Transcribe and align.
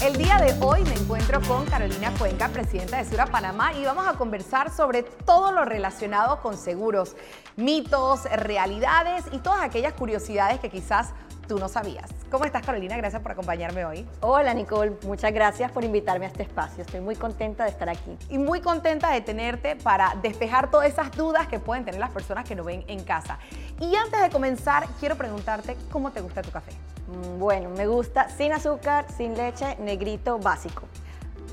El 0.00 0.16
día 0.16 0.38
de 0.38 0.54
hoy 0.64 0.82
me 0.84 0.94
encuentro 0.94 1.40
con 1.42 1.66
Carolina 1.66 2.12
Cuenca, 2.18 2.48
presidenta 2.48 2.98
de 2.98 3.04
Sura 3.04 3.26
Panamá, 3.26 3.72
y 3.74 3.84
vamos 3.84 4.06
a 4.06 4.14
conversar 4.14 4.70
sobre 4.74 5.02
todo 5.02 5.52
lo 5.52 5.64
relacionado 5.64 6.40
con 6.40 6.56
seguros, 6.56 7.16
mitos, 7.56 8.24
realidades 8.24 9.24
y 9.32 9.38
todas 9.38 9.60
aquellas 9.62 9.92
curiosidades 9.92 10.60
que 10.60 10.70
quizás 10.70 11.10
tú 11.46 11.58
no 11.58 11.68
sabías. 11.68 12.17
¿Cómo 12.30 12.44
estás, 12.44 12.60
Carolina? 12.60 12.94
Gracias 12.98 13.22
por 13.22 13.32
acompañarme 13.32 13.86
hoy. 13.86 14.06
Hola, 14.20 14.52
Nicole. 14.52 14.92
Muchas 15.04 15.32
gracias 15.32 15.72
por 15.72 15.82
invitarme 15.82 16.26
a 16.26 16.28
este 16.28 16.42
espacio. 16.42 16.82
Estoy 16.82 17.00
muy 17.00 17.16
contenta 17.16 17.64
de 17.64 17.70
estar 17.70 17.88
aquí. 17.88 18.18
Y 18.28 18.36
muy 18.36 18.60
contenta 18.60 19.10
de 19.10 19.22
tenerte 19.22 19.76
para 19.76 20.14
despejar 20.20 20.70
todas 20.70 20.88
esas 20.88 21.10
dudas 21.12 21.48
que 21.48 21.58
pueden 21.58 21.86
tener 21.86 21.98
las 21.98 22.10
personas 22.10 22.46
que 22.46 22.54
nos 22.54 22.66
ven 22.66 22.84
en 22.86 23.02
casa. 23.02 23.38
Y 23.80 23.96
antes 23.96 24.20
de 24.20 24.28
comenzar, 24.28 24.86
quiero 25.00 25.16
preguntarte 25.16 25.78
cómo 25.90 26.10
te 26.10 26.20
gusta 26.20 26.42
tu 26.42 26.50
café. 26.50 26.72
Mm, 27.06 27.38
Bueno, 27.38 27.70
me 27.70 27.86
gusta 27.86 28.28
sin 28.28 28.52
azúcar, 28.52 29.06
sin 29.16 29.34
leche, 29.34 29.76
negrito 29.78 30.38
básico. 30.38 30.82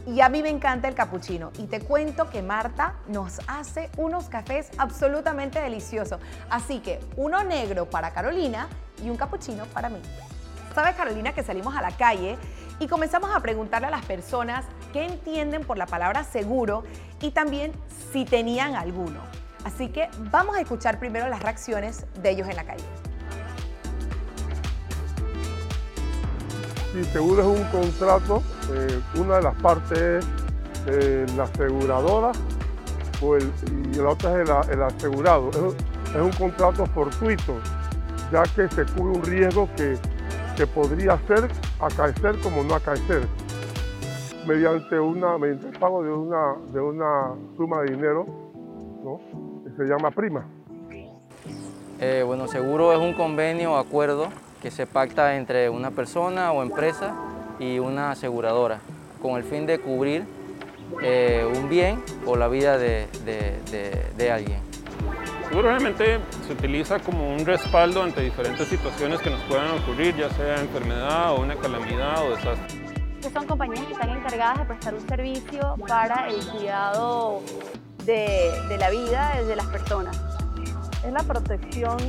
Y 0.06 0.20
a 0.20 0.28
mí 0.28 0.44
me 0.44 0.50
encanta 0.50 0.90
el 0.90 0.94
capuchino. 0.94 1.52
Y 1.58 1.68
te 1.68 1.80
cuento 1.80 2.30
que 2.30 2.42
Marta 2.42 2.96
nos 3.08 3.40
hace 3.48 3.90
unos 3.96 4.28
cafés 4.28 4.72
absolutamente 4.78 5.62
deliciosos. 5.62 6.20
Así 6.50 6.80
que 6.80 7.00
uno 7.16 7.46
negro 7.46 7.90
para 7.90 8.12
Carolina 8.12 8.68
y 9.02 9.10
un 9.10 9.16
capuchino 9.16 9.64
para 9.68 9.88
mí. 9.88 10.02
Sabes, 10.76 10.96
Carolina, 10.96 11.32
que 11.32 11.42
salimos 11.42 11.74
a 11.74 11.82
la 11.82 11.92
calle 11.92 12.38
y 12.80 12.88
comenzamos 12.90 13.34
a 13.34 13.40
preguntarle 13.40 13.88
a 13.88 13.92
las 13.92 14.06
personas 14.06 14.66
qué 14.92 15.06
entienden 15.06 15.64
por 15.64 15.78
la 15.78 15.86
palabra 15.86 16.26
seguro 16.26 16.84
y 17.22 17.32
también 17.32 17.72
si 18.12 18.26
tenían 18.26 18.76
alguno. 18.76 19.22
Así 19.64 19.88
que 19.88 20.10
vamos 20.32 20.58
a 20.58 20.60
escuchar 20.60 21.00
primero 21.00 21.30
las 21.30 21.42
reacciones 21.42 22.06
de 22.22 22.30
ellos 22.30 22.50
en 22.50 22.58
la 22.58 22.66
calle. 22.66 22.84
Sí, 26.92 27.06
seguro 27.06 27.42
es 27.42 27.60
un 27.60 27.64
contrato, 27.72 28.44
eh, 28.74 29.02
una 29.16 29.38
de 29.38 29.44
las 29.44 29.56
partes 29.56 29.98
es 29.98 30.26
eh, 30.88 31.26
la 31.38 31.44
aseguradora 31.44 32.34
y 33.22 33.96
la 33.96 34.10
otra 34.10 34.42
es 34.42 34.50
el, 34.72 34.84
asegurado. 34.84 35.52
Es 36.14 36.22
un 36.22 36.32
contrato 36.34 36.86
fortuito, 36.88 37.62
ya 38.30 38.44
que 38.44 38.68
se 38.68 38.86
cubre 38.88 39.18
un 39.18 39.24
riesgo 39.24 39.70
que, 39.78 39.98
que 40.56 40.68
podría 40.68 41.18
ser 41.28 41.50
acaecer 41.80 42.40
como 42.42 42.64
no 42.64 42.76
acaecer, 42.76 43.28
mediante, 44.48 45.00
una, 45.00 45.36
el 45.46 45.58
pago 45.80 46.04
de 46.04 46.12
una, 46.12 47.36
suma 47.58 47.82
de 47.82 47.92
dinero 47.92 48.26
¿no? 49.04 49.20
que 49.64 49.76
se 49.76 49.90
llama 49.90 50.12
prima. 50.12 50.46
Eh, 52.00 52.24
bueno, 52.26 52.48
seguro 52.48 52.92
es 52.94 53.00
un 53.00 53.14
convenio 53.14 53.74
o 53.74 53.78
acuerdo 53.78 54.28
que 54.62 54.72
se 54.72 54.86
pacta 54.86 55.36
entre 55.36 55.70
una 55.70 55.92
persona 55.92 56.52
o 56.52 56.62
empresa 56.62 57.16
y 57.60 57.80
una 57.80 58.12
aseguradora 58.12 58.80
con 59.22 59.38
el 59.38 59.44
fin 59.44 59.66
de 59.66 59.80
cubrir 59.80 60.26
eh, 61.02 61.50
un 61.56 61.70
bien 61.70 62.02
o 62.26 62.36
la 62.36 62.48
vida 62.48 62.78
de 62.78 64.32
alguien. 64.32 64.65
Seguro 65.56 65.70
realmente 65.70 66.20
se 66.46 66.52
utiliza 66.52 67.00
como 67.00 67.34
un 67.34 67.46
respaldo 67.46 68.04
ante 68.04 68.20
diferentes 68.20 68.68
situaciones 68.68 69.22
que 69.22 69.30
nos 69.30 69.40
puedan 69.44 69.72
ocurrir, 69.80 70.14
ya 70.18 70.30
sea 70.32 70.60
enfermedad 70.60 71.32
o 71.32 71.40
una 71.40 71.56
calamidad 71.56 72.28
o 72.28 72.32
desastre. 72.32 72.78
que 73.22 73.30
son 73.30 73.48
compañías 73.48 73.86
que 73.86 73.94
están 73.94 74.10
encargadas 74.10 74.60
de 74.60 74.66
prestar 74.66 74.94
un 74.96 75.08
servicio 75.08 75.78
para 75.88 76.28
el 76.28 76.46
cuidado 76.46 77.42
de, 78.04 78.52
de 78.68 78.78
la 78.78 78.90
vida 78.90 79.42
de 79.44 79.56
las 79.56 79.66
personas. 79.68 80.20
es 81.06 81.14
la 81.14 81.24
protección 81.24 82.00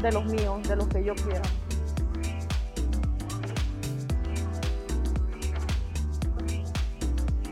de 0.00 0.10
los 0.10 0.24
míos, 0.24 0.66
de 0.66 0.76
los 0.76 0.88
que 0.88 1.04
yo 1.04 1.14
quiero. 1.14 1.42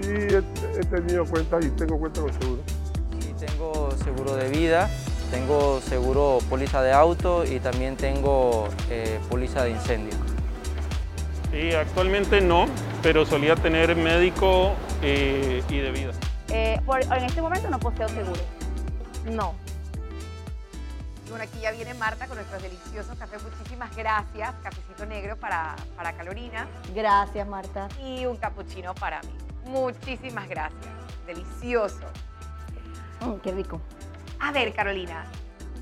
Sí, 0.01 0.09
he, 0.09 0.81
he 0.81 0.85
tenido 0.87 1.27
cuentas 1.27 1.63
y 1.63 1.69
tengo 1.73 1.99
cuentas 1.99 2.25
con 2.25 2.33
seguro. 2.33 2.63
Sí, 3.21 3.35
tengo 3.39 3.91
seguro 4.03 4.35
de 4.35 4.49
vida, 4.49 4.89
tengo 5.31 5.81
seguro 5.81 6.39
póliza 6.49 6.83
de 6.83 6.93
auto 6.93 7.45
y 7.45 7.61
también 7.61 7.97
tengo 7.97 8.69
eh, 8.91 9.19
póliza 9.29 9.65
de 9.65 9.71
incendio. 9.71 10.15
Y 11.53 11.73
actualmente 11.73 12.41
no, 12.41 12.67
pero 13.03 13.25
solía 13.25 13.55
tener 13.57 13.95
médico 13.97 14.73
eh, 15.03 15.63
y 15.69 15.79
de 15.79 15.91
vida. 15.91 16.13
Eh, 16.49 16.81
por- 16.85 17.03
en 17.03 17.25
este 17.25 17.41
momento 17.41 17.69
no 17.71 17.79
poseo 17.79 18.09
seguro. 18.09 18.41
No, 19.31 19.55
Bueno, 21.29 21.43
aquí 21.45 21.59
ya 21.61 21.73
viene 21.73 21.93
Marta 21.95 22.27
con 22.29 22.37
nuestros 22.37 22.63
deliciosos 22.63 23.17
cafés. 23.19 23.43
Muchísimas 23.43 23.95
gracias. 23.97 24.55
Cafecito 24.63 25.05
negro 25.07 25.37
para, 25.37 25.75
para 25.97 26.13
Carolina 26.13 26.69
Gracias, 26.95 27.47
Marta. 27.49 27.89
y 28.01 28.27
un 28.27 28.37
capuchino 28.37 28.95
para 28.95 29.21
mí. 29.23 29.35
Muchísimas 29.65 30.49
gracias. 30.49 30.87
Delicioso. 31.27 31.99
Mm, 33.21 33.35
qué 33.43 33.51
rico. 33.53 33.81
A 34.47 34.53
ver, 34.53 34.73
Carolina, 34.75 35.25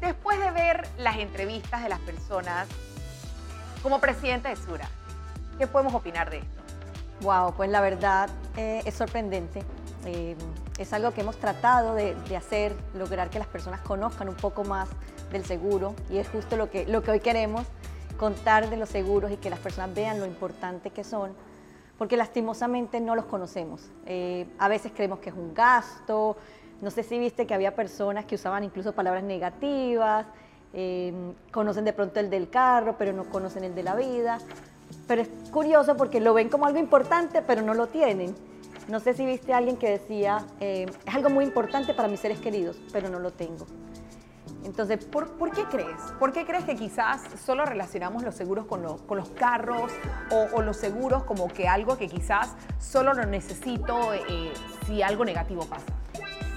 después 0.00 0.40
de 0.40 0.50
ver 0.50 0.88
las 0.96 1.18
entrevistas 1.18 1.82
de 1.82 1.90
las 1.90 2.00
personas 2.00 2.66
como 3.82 4.00
presidenta 4.00 4.48
de 4.48 4.56
Sura, 4.56 4.88
¿qué 5.58 5.66
podemos 5.66 5.92
opinar 5.92 6.30
de 6.30 6.38
esto? 6.38 6.62
Wow, 7.20 7.52
pues 7.52 7.68
la 7.68 7.82
verdad 7.82 8.30
eh, 8.56 8.80
es 8.86 8.94
sorprendente. 8.94 9.62
Eh, 10.06 10.34
es 10.78 10.94
algo 10.94 11.10
que 11.10 11.20
hemos 11.20 11.36
tratado 11.36 11.94
de, 11.94 12.16
hacer, 12.34 12.74
lograr 12.94 13.28
que 13.28 13.38
las 13.38 13.48
personas 13.48 13.82
conozcan 13.82 14.30
un 14.30 14.34
poco 14.34 14.64
más 14.64 14.88
del 15.30 15.44
seguro 15.44 15.94
y 16.08 16.16
es 16.16 16.26
justo 16.30 16.56
lo 16.56 16.70
que, 16.70 16.86
lo 16.86 17.02
que 17.02 17.10
hoy 17.10 17.20
queremos, 17.20 17.66
contar 18.16 18.70
de 18.70 18.78
los 18.78 18.88
seguros 18.88 19.30
y 19.30 19.36
que 19.36 19.50
las 19.50 19.58
personas 19.58 19.94
vean 19.94 20.20
lo 20.20 20.24
importante 20.24 20.88
que 20.88 21.04
son, 21.04 21.34
porque 21.98 22.16
lastimosamente 22.16 22.98
no 22.98 23.14
los 23.14 23.26
conocemos. 23.26 23.90
Eh, 24.06 24.46
a 24.58 24.68
veces 24.68 24.90
creemos 24.96 25.18
que 25.18 25.28
es 25.28 25.36
un 25.36 25.52
gasto, 25.52 26.38
no 26.80 26.90
sé 26.90 27.02
si 27.02 27.18
viste 27.18 27.46
que 27.46 27.54
había 27.54 27.74
personas 27.74 28.24
que 28.24 28.34
usaban 28.34 28.64
incluso 28.64 28.92
palabras 28.92 29.22
negativas, 29.24 30.26
eh, 30.72 31.12
conocen 31.52 31.84
de 31.84 31.92
pronto 31.92 32.20
el 32.20 32.30
del 32.30 32.50
carro, 32.50 32.96
pero 32.98 33.12
no 33.12 33.24
conocen 33.24 33.64
el 33.64 33.74
de 33.74 33.82
la 33.82 33.94
vida. 33.94 34.38
Pero 35.06 35.22
es 35.22 35.28
curioso 35.50 35.96
porque 35.96 36.20
lo 36.20 36.34
ven 36.34 36.48
como 36.48 36.66
algo 36.66 36.78
importante, 36.78 37.42
pero 37.42 37.62
no 37.62 37.74
lo 37.74 37.86
tienen. 37.88 38.34
No 38.88 39.00
sé 39.00 39.14
si 39.14 39.24
viste 39.24 39.54
a 39.54 39.58
alguien 39.58 39.76
que 39.76 39.88
decía, 39.90 40.44
eh, 40.60 40.86
es 41.06 41.14
algo 41.14 41.30
muy 41.30 41.44
importante 41.44 41.94
para 41.94 42.06
mis 42.08 42.20
seres 42.20 42.38
queridos, 42.38 42.76
pero 42.92 43.08
no 43.08 43.18
lo 43.18 43.30
tengo. 43.30 43.66
Entonces, 44.64 45.04
¿por, 45.04 45.28
qué 45.52 45.64
crees? 45.64 46.00
¿Por 46.18 46.32
qué 46.32 46.44
crees 46.46 46.64
que 46.64 46.74
quizás 46.74 47.20
solo 47.44 47.64
relacionamos 47.66 48.22
los 48.22 48.34
seguros 48.34 48.66
con, 48.66 48.82
lo- 48.82 48.96
con 49.06 49.18
los 49.18 49.28
carros 49.30 49.92
o, 50.30 50.56
o 50.56 50.62
los 50.62 50.76
seguros 50.78 51.24
como 51.24 51.48
que 51.48 51.68
algo 51.68 51.96
que 51.98 52.08
quizás 52.08 52.54
solo 52.78 53.12
lo 53.14 53.26
necesito 53.26 54.12
eh, 54.14 54.52
si 54.86 55.02
algo 55.02 55.24
negativo 55.24 55.64
pasa? 55.66 55.84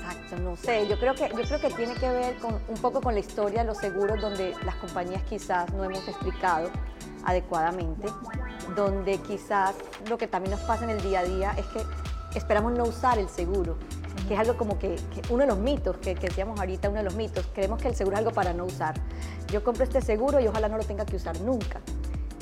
Exacto, 0.10 0.38
no 0.38 0.56
sé, 0.56 0.88
yo 0.88 0.98
creo 0.98 1.14
que, 1.16 1.30
yo 1.30 1.44
creo 1.44 1.60
que 1.60 1.70
tiene 1.72 1.94
que 1.96 2.10
ver 2.10 2.38
con, 2.38 2.58
un 2.70 2.76
poco 2.76 3.02
con 3.02 3.14
la 3.14 3.20
historia 3.20 3.62
de 3.62 3.68
los 3.68 3.78
seguros 3.78 4.22
donde 4.22 4.54
las 4.64 4.76
compañías 4.76 5.22
quizás 5.24 5.72
no 5.74 5.84
hemos 5.84 6.08
explicado 6.08 6.70
adecuadamente, 7.26 8.08
donde 8.74 9.18
quizás 9.18 9.76
lo 10.08 10.18
que 10.18 10.28
también 10.28 10.52
nos 10.52 10.62
pasa 10.62 10.86
en 10.86 10.92
el 10.92 11.02
día 11.02 11.20
a 11.20 11.24
día 11.26 11.52
es 11.58 11.66
que 11.66 11.82
esperamos 12.36 12.72
no 12.72 12.86
usar 12.86 13.20
el 13.20 13.28
seguro, 13.28 13.78
que 14.30 14.36
es 14.36 14.40
algo 14.40 14.56
como 14.56 14.80
que, 14.80 14.96
uno 15.30 15.42
de 15.42 15.48
los 15.48 15.58
mitos 15.58 15.98
que, 15.98 16.16
que 16.16 16.28
decíamos 16.28 16.58
ahorita, 16.58 16.88
uno 16.88 17.00
de 17.00 17.04
los 17.04 17.16
mitos, 17.16 17.46
creemos 17.54 17.82
que 17.82 17.90
el 17.90 17.96
seguro 17.96 18.16
es 18.16 18.20
algo 18.20 18.32
para 18.32 18.54
no 18.54 18.64
usar. 18.64 18.96
Yo 19.52 19.62
compro 19.62 19.84
este 19.84 20.02
seguro 20.02 20.40
y 20.40 20.48
ojalá 20.48 20.70
no 20.70 20.78
lo 20.78 20.86
tenga 20.86 21.06
que 21.06 21.18
usar 21.18 21.40
nunca. 21.42 21.82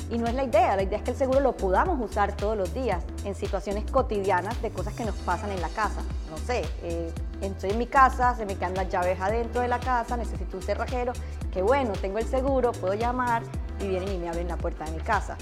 Y 0.08 0.18
no 0.18 0.28
es 0.28 0.34
la 0.34 0.44
idea, 0.44 0.76
la 0.76 0.84
idea 0.84 0.98
es 0.98 1.04
que 1.04 1.10
el 1.10 1.16
seguro 1.16 1.40
lo 1.40 1.56
podamos 1.56 1.98
usar 2.00 2.36
todos 2.36 2.56
los 2.56 2.72
días 2.72 3.02
en 3.24 3.34
situaciones 3.34 3.90
cotidianas 3.90 4.62
de 4.62 4.70
cosas 4.70 4.94
que 4.94 5.04
nos 5.04 5.16
pasan 5.16 5.50
en 5.50 5.60
la 5.60 5.68
casa. 5.70 6.02
No 6.30 6.38
sé, 6.38 6.64
eh, 6.82 7.12
estoy 7.40 7.70
en 7.70 7.78
mi 7.78 7.86
casa, 7.86 8.34
se 8.34 8.44
me 8.46 8.56
quedan 8.56 8.74
las 8.74 8.88
llaves 8.88 9.20
adentro 9.20 9.60
de 9.60 9.68
la 9.68 9.78
casa, 9.78 10.16
necesito 10.16 10.56
un 10.56 10.62
cerrajero, 10.62 11.12
que 11.52 11.62
bueno, 11.62 11.92
tengo 12.00 12.18
el 12.18 12.26
seguro, 12.26 12.72
puedo 12.72 12.94
llamar 12.94 13.42
y 13.80 13.88
vienen 13.88 14.08
y 14.12 14.18
me 14.18 14.28
abren 14.28 14.48
la 14.48 14.56
puerta 14.56 14.84
de 14.84 14.92
mi 14.92 14.98
casa. 15.00 15.36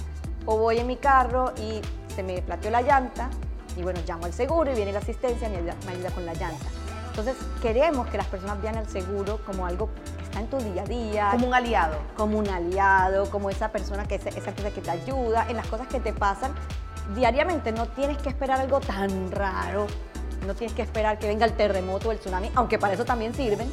O 0.47 0.59
voy 0.59 0.79
en 0.79 0.87
mi 0.87 0.97
carro 0.97 1.53
y 1.57 1.81
se 2.15 2.23
me 2.23 2.43
plateó 2.43 2.71
la 2.71 2.83
llanta 2.83 3.31
y 3.77 3.83
bueno, 3.83 4.01
llamo 4.07 4.27
al 4.27 4.33
seguro 4.35 4.71
y 4.73 4.75
viene 4.75 4.93
la 4.93 4.99
asistencia 4.99 5.49
y 5.49 5.51
me 5.53 5.57
ayuda, 5.59 5.75
me 5.87 5.93
ayuda 5.93 6.11
con 6.11 6.27
la 6.27 6.35
llanta. 6.35 6.67
Entonces 7.09 7.37
queremos 7.63 8.09
que 8.09 8.19
las 8.19 8.27
personas 8.27 8.61
vean 8.61 8.77
al 8.77 8.89
seguro 8.89 9.41
como 9.47 9.67
algo 9.67 9.89
que 10.19 10.25
está 10.25 10.41
en 10.41 10.49
tu 10.49 10.59
día 10.59 10.83
a 10.83 10.85
día, 10.85 11.29
Como 11.31 11.47
un 11.47 11.55
aliado. 11.55 11.97
como 12.17 12.39
un 12.39 12.49
aliado, 12.49 13.31
como 13.31 13.51
esa 13.51 13.71
persona 13.71 14.05
que 14.07 14.17
esa 14.17 14.31
persona 14.31 14.71
que 14.71 14.81
te 14.81 14.91
ayuda 14.91 15.47
en 15.49 15.57
las 15.57 15.67
cosas 15.69 15.87
que 15.87 16.01
te 16.01 16.13
pasan 16.13 16.53
diariamente. 17.15 17.73
No 17.73 17.87
tienes 17.87 18.19
que 18.19 18.29
esperar 18.29 18.61
algo 18.61 18.81
tan 18.81 19.31
raro, 19.31 19.87
no 20.47 20.55
tienes 20.55 20.75
que 20.75 20.83
esperar 20.83 21.19
que 21.19 21.27
venga 21.27 21.45
el 21.47 21.53
terremoto 21.53 22.09
o 22.09 22.13
el 22.13 22.19
tsunami, 22.19 22.51
aunque 22.55 22.79
para 22.79 22.95
eso 22.95 23.05
también 23.05 23.35
sirven, 23.35 23.71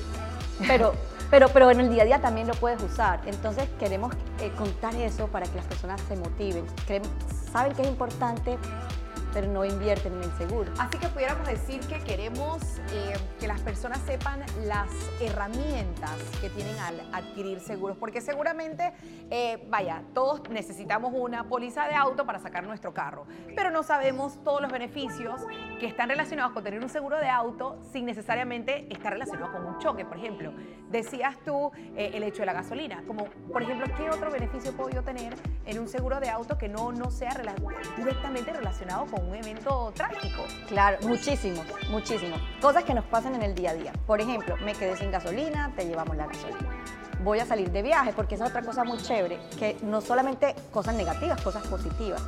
pero, 0.68 0.94
pero, 1.32 1.48
pero 1.50 1.70
en 1.72 1.80
el 1.82 1.90
día 1.90 2.04
a 2.04 2.06
día 2.06 2.22
también 2.22 2.48
lo 2.48 2.54
puedes 2.54 2.82
usar. 2.84 3.22
Entonces 3.26 3.66
queremos 3.80 4.14
eh, 4.40 4.52
contar 4.58 4.94
eso 4.96 5.28
para 5.28 5.46
que 5.46 5.56
las 5.56 5.66
personas 5.66 6.00
se 6.08 6.16
motiven. 6.16 6.66
Creemos- 6.88 7.10
saben 7.52 7.74
que 7.74 7.82
es 7.82 7.88
importante 7.90 8.58
pero 9.34 9.48
no 9.48 9.64
invierten 9.66 10.14
en 10.14 10.24
el 10.24 10.32
seguro. 10.38 10.72
Así 10.80 10.98
que 10.98 11.08
pudiéramos 11.08 11.48
decir 11.48 11.80
que 11.88 12.00
queremos 12.00 12.62
eh, 12.94 13.14
que 13.40 13.48
las 13.48 13.62
personas 13.62 14.00
sepan 14.06 14.42
las 14.64 14.90
herramientas 15.20 16.16
que 16.42 16.50
tienen 16.50 16.78
al 16.80 17.02
adquirir 17.14 17.60
seguros, 17.60 17.98
porque 17.98 18.22
seguramente, 18.22 18.94
eh, 19.30 19.66
vaya, 19.70 20.04
todos 20.14 20.42
necesitamos 20.50 21.14
una 21.16 21.48
póliza 21.48 21.88
de 21.88 21.96
auto 21.96 22.26
para 22.26 22.40
sacar 22.40 22.64
nuestro 22.66 22.94
carro, 22.94 23.26
pero 23.56 23.72
no 23.72 23.84
sabemos 23.84 24.44
todos 24.44 24.62
los 24.62 24.72
beneficios 24.72 25.42
que 25.80 25.88
están 25.88 26.10
relacionados 26.10 26.52
con 26.52 26.64
tener 26.64 26.82
un 26.82 26.90
seguro 26.90 27.18
de 27.18 27.30
auto 27.30 27.80
sin 27.92 28.06
necesariamente 28.06 28.88
estar 28.92 29.14
relacionado 29.14 29.52
con 29.52 29.66
un 29.66 29.80
choque. 29.80 30.06
Por 30.06 30.18
ejemplo, 30.18 30.54
decías 30.90 31.38
tú 31.46 31.72
eh, 31.96 32.12
el 32.14 32.24
hecho 32.24 32.42
de 32.42 32.48
la 32.48 32.54
gasolina, 32.54 33.04
como 33.08 33.26
por 33.52 33.64
ejemplo, 33.64 33.88
¿qué 33.98 34.10
otro 34.10 34.32
beneficio 34.32 34.74
puedo 34.74 34.90
yo 34.90 35.04
tener 35.04 35.34
en 35.66 35.80
un 35.80 35.88
seguro 35.88 36.20
de 36.20 36.30
auto 36.30 36.58
que 36.58 36.68
no, 36.68 36.92
no 36.92 37.10
sea 37.12 37.32
rela- 37.32 37.56
directamente 37.98 38.52
relacionado 38.52 39.06
con 39.06 39.21
un 39.28 39.36
evento 39.36 39.92
trágico? 39.96 40.44
Claro, 40.68 40.98
muchísimos, 41.08 41.66
muchísimos. 41.90 42.40
Cosas 42.62 42.84
que 42.84 42.94
nos 42.94 43.06
pasan 43.06 43.36
en 43.36 43.44
el 43.44 43.56
día 43.56 43.72
a 43.72 43.74
día. 43.74 43.94
Por 44.06 44.22
ejemplo, 44.22 44.56
me 44.58 44.74
quedé 44.74 44.98
sin 44.98 45.12
gasolina, 45.12 45.72
te 45.76 45.86
llevamos 45.86 46.16
la 46.18 46.28
gasolina. 46.28 46.84
Voy 47.24 47.40
a 47.40 47.46
salir 47.46 47.72
de 47.72 47.82
viaje, 47.82 48.14
porque 48.14 48.36
esa 48.36 48.46
es 48.46 48.50
otra 48.50 48.64
cosa 48.64 48.84
muy 48.84 48.98
chévere, 48.98 49.40
que 49.60 49.78
no 49.84 50.02
solamente 50.02 50.56
cosas 50.72 50.96
negativas, 50.96 51.42
cosas 51.42 51.66
positivas. 51.68 52.22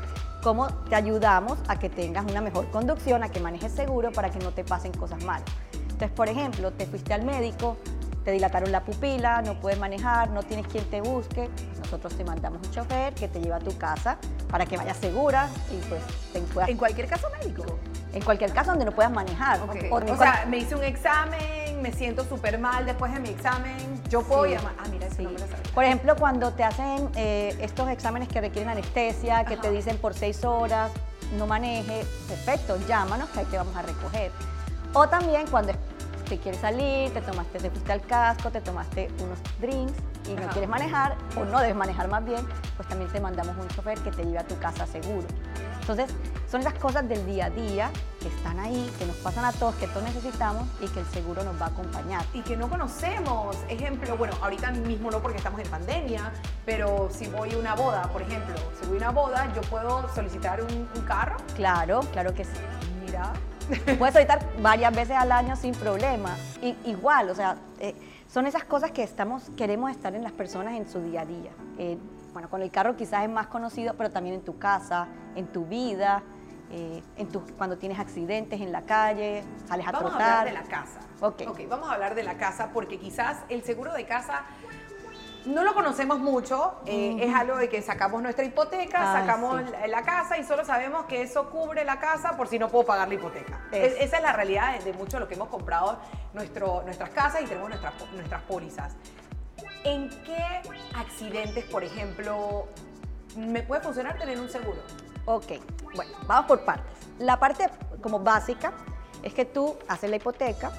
Cómo 0.44 0.68
te 0.90 0.96
ayudamos 0.96 1.58
a 1.68 1.80
que 1.80 1.90
tengas 1.90 2.26
una 2.26 2.42
mejor 2.42 2.70
conducción, 2.70 3.24
a 3.24 3.30
que 3.30 3.40
manejes 3.40 3.72
seguro 3.72 4.12
para 4.12 4.30
que 4.30 4.40
no 4.40 4.52
te 4.52 4.64
pasen 4.64 4.92
cosas 4.92 5.24
malas. 5.24 5.50
Entonces, 5.74 6.12
por 6.12 6.28
ejemplo, 6.28 6.72
te 6.74 6.86
fuiste 6.86 7.14
al 7.14 7.24
médico, 7.24 7.78
te 8.24 8.32
dilataron 8.32 8.72
la 8.72 8.84
pupila, 8.84 9.42
no 9.42 9.60
puedes 9.60 9.80
manejar, 9.80 10.30
no 10.30 10.44
tienes 10.44 10.68
quien 10.68 10.86
te 10.90 11.02
busque, 11.02 11.50
nosotros 11.80 12.16
te 12.16 12.24
mandamos 12.24 12.66
un 12.66 12.74
chofer 12.74 13.14
que 13.14 13.28
te 13.28 13.40
lleva 13.40 13.58
a 13.58 13.60
tu 13.60 13.78
casa 13.78 14.18
para 14.54 14.68
que 14.68 14.78
vayas 14.78 14.98
segura 14.98 15.50
y 15.72 15.78
pues 15.90 16.04
te 16.32 16.40
puedas 16.42 16.70
En 16.70 16.78
cualquier 16.78 17.08
caso 17.08 17.28
médico. 17.42 17.66
en 18.14 18.24
cualquier 18.24 18.54
caso 18.54 18.70
donde 18.70 18.86
no 18.86 18.92
puedas 18.92 19.12
manejar. 19.12 19.60
Ok. 19.62 19.78
O- 19.90 20.16
sea, 20.16 20.46
me 20.48 20.58
hice 20.60 20.76
un 20.76 20.84
examen, 20.84 21.82
me 21.82 21.92
siento 21.92 22.24
súper 22.24 22.60
mal 22.60 22.86
después 22.86 23.12
de 23.12 23.20
mi 23.20 23.30
examen, 23.30 23.76
yo 24.10 24.22
puedo 24.22 24.46
Sí. 24.46 24.52
llamar. 24.52 24.74
Ah, 24.78 24.84
mira, 24.92 25.08
eso 25.08 25.16
Sí. 25.16 25.24
no 25.24 25.32
me 25.32 25.40
lo 25.40 25.48
sabía. 25.48 25.64
Por 25.74 25.84
ejemplo, 25.86 26.16
cuando 26.18 26.52
te 26.54 26.64
hacen 26.64 27.10
eh, 27.16 27.58
estos 27.62 27.90
exámenes 27.90 28.28
que 28.30 28.42
requieren 28.42 28.70
anestesia, 28.70 29.44
que 29.44 29.56
Ajá. 29.56 29.64
te 29.64 29.72
dicen 29.72 29.98
por 29.98 30.14
seis 30.14 30.46
horas, 30.46 30.92
no 31.36 31.48
maneje, 31.48 32.06
perfecto, 32.28 32.78
llámanos 32.88 33.30
que 33.32 33.40
ahí 33.40 33.46
te 33.46 33.58
vamos 33.58 33.76
a 33.76 33.82
recoger. 33.82 34.32
O 34.94 35.10
también 35.10 35.48
cuando 35.48 35.72
te 36.34 36.40
quieres 36.40 36.62
salir, 36.62 37.14
te 37.14 37.22
tomaste, 37.22 37.60
te 37.60 37.70
fuiste 37.70 37.92
al 37.92 38.02
casco, 38.02 38.50
te 38.50 38.60
tomaste 38.60 39.08
unos 39.20 39.38
drinks 39.62 39.94
y 40.28 40.34
no 40.34 40.42
Ajá. 40.42 40.50
quieres 40.50 40.68
manejar, 40.70 41.16
o 41.38 41.46
no 41.46 41.60
debes 41.60 41.76
manejar 41.76 42.08
más 42.08 42.26
bien, 42.26 42.44
pues 42.76 42.90
también 42.90 43.12
te 43.12 43.20
mandamos 43.20 43.56
un 43.56 43.68
chofer 43.68 44.00
que 44.00 44.10
te 44.10 44.24
lleve 44.24 44.40
a 44.40 44.48
tu 44.48 44.58
casa 44.58 44.88
seguro. 44.88 45.28
Entonces, 45.82 46.10
son 46.50 46.62
esas 46.62 46.74
cosas 46.76 47.08
del 47.08 47.24
día 47.28 47.48
a 47.48 47.50
día 47.52 47.92
que 48.20 48.30
están 48.30 48.58
ahí, 48.60 48.92
que 48.98 49.06
nos 49.06 49.16
pasan 49.18 49.46
a 49.46 49.52
todos, 49.52 49.76
que 49.76 49.86
todos 49.88 50.04
necesitamos 50.04 50.68
y 50.82 50.88
que 50.88 51.02
el 51.02 51.06
seguro 51.08 51.44
nos 51.44 51.62
va 51.62 51.66
a 51.66 51.70
acompañar. 51.70 52.26
y 52.34 52.42
que 52.42 52.58
no 52.58 52.68
conocemos. 52.68 53.56
Ejemplo, 53.70 54.18
bueno, 54.18 54.34
ahorita 54.42 54.72
mismo 54.72 55.12
no 55.12 55.20
porque 55.20 55.38
estamos 55.38 55.60
en 55.60 55.68
pandemia, 55.68 56.32
pero 56.66 57.10
si 57.12 57.28
voy 57.28 57.54
a 57.54 57.58
una 57.58 57.76
boda, 57.76 58.04
por 58.12 58.24
ejemplo, 58.24 58.56
si 58.82 58.88
voy 58.88 58.96
a 58.98 59.02
una 59.02 59.12
boda, 59.12 59.54
yo 59.54 59.62
puedo 59.62 60.10
solicitar 60.16 60.64
un, 60.64 60.90
un 60.96 61.02
carro. 61.06 61.36
Claro, 61.56 62.00
claro 62.12 62.34
que 62.34 62.46
sí. 62.46 62.52
Mira, 63.06 63.34
Puedes 63.98 64.14
solicitar 64.14 64.40
varias 64.62 64.94
veces 64.96 65.16
al 65.16 65.32
año 65.32 65.56
sin 65.56 65.74
problema. 65.74 66.36
Y, 66.62 66.76
igual, 66.86 67.30
o 67.30 67.36
sea, 67.36 67.58
eh, 67.80 67.96
son 68.28 68.48
esas 68.48 68.64
cosas 68.64 68.92
que 68.92 69.04
estamos, 69.04 69.50
queremos 69.58 69.92
estar 69.92 70.16
en 70.16 70.24
las 70.24 70.32
personas 70.32 70.76
en 70.76 70.90
su 70.90 71.02
día 71.02 71.22
a 71.22 71.26
día. 71.26 71.52
Eh, 71.78 71.98
bueno, 72.34 72.50
con 72.50 72.62
el 72.62 72.72
carro 72.72 72.96
quizás 72.96 73.24
es 73.24 73.30
más 73.30 73.48
conocido, 73.48 73.94
pero 73.96 74.10
también 74.10 74.36
en 74.36 74.42
tu 74.42 74.58
casa, 74.58 75.08
en 75.36 75.48
tu 75.48 75.66
vida, 75.66 76.24
eh, 76.72 77.04
en 77.18 77.28
tu, 77.28 77.42
cuando 77.58 77.78
tienes 77.78 78.00
accidentes 78.00 78.60
en 78.60 78.72
la 78.72 78.82
calle, 78.82 79.44
sales 79.68 79.88
a 79.88 79.92
vamos 79.92 80.14
a 80.14 80.18
trotar. 80.18 80.40
hablar 80.40 80.46
de 80.48 80.54
la 80.54 80.64
casa. 80.64 81.00
Ok. 81.22 81.44
Ok, 81.48 81.60
vamos 81.70 81.90
a 81.90 81.94
hablar 81.94 82.16
de 82.16 82.24
la 82.24 82.38
casa 82.38 82.70
porque 82.74 82.98
quizás 82.98 83.38
el 83.50 83.64
seguro 83.64 83.94
de 83.94 84.06
casa 84.06 84.42
no 85.46 85.64
lo 85.64 85.74
conocemos 85.74 86.20
mucho, 86.20 86.76
eh, 86.86 87.18
es 87.20 87.34
algo 87.36 87.58
de 87.58 87.68
que 87.70 87.82
sacamos 87.82 88.22
nuestra 88.22 88.46
hipoteca, 88.46 89.14
Ay, 89.14 89.22
sacamos 89.22 89.62
sí. 89.62 89.90
la, 89.90 90.02
casa 90.04 90.38
y 90.38 90.44
solo 90.44 90.64
sabemos 90.64 91.06
que 91.06 91.22
eso 91.22 91.50
cubre 91.50 91.84
la 91.84 92.00
casa 92.00 92.38
por 92.38 92.48
si 92.48 92.58
no 92.60 92.70
puedo 92.70 92.86
pagar 92.86 93.08
la 93.08 93.14
hipoteca. 93.16 93.60
Es- 93.72 93.94
Es- 93.94 94.02
esa 94.04 94.18
es 94.18 94.24
la 94.24 94.34
realidad 94.34 94.78
de, 94.78 94.84
de 94.92 94.94
mucho 94.98 95.18
de 95.18 95.22
lo 95.22 95.28
que 95.28 95.36
hemos 95.36 95.50
comprado 95.50 96.00
nuestro, 96.34 96.84
nuestras 96.84 97.10
casas 97.10 97.42
y 97.42 97.46
tenemos 97.46 97.68
nuestras, 97.70 97.94
nuestras 98.14 98.42
pólizas. 98.44 98.96
¿En 99.84 100.10
qué 100.24 100.62
accidentes, 100.96 101.66
por 101.66 101.84
ejemplo, 101.84 102.68
me 103.36 103.64
puede 103.64 103.82
funcionar 103.82 104.18
tener 104.18 104.40
un 104.40 104.50
seguro? 104.50 104.80
Ok, 105.26 105.54
bueno, 105.96 106.12
vamos 106.26 106.46
por 106.48 106.64
partes. 106.66 106.92
La 107.20 107.40
parte 107.40 107.70
como 108.02 108.20
básica 108.20 108.72
es 109.24 109.34
que 109.34 109.46
tú 109.46 109.76
haces 109.88 110.10
la 110.10 110.16
hipoteca 110.18 110.72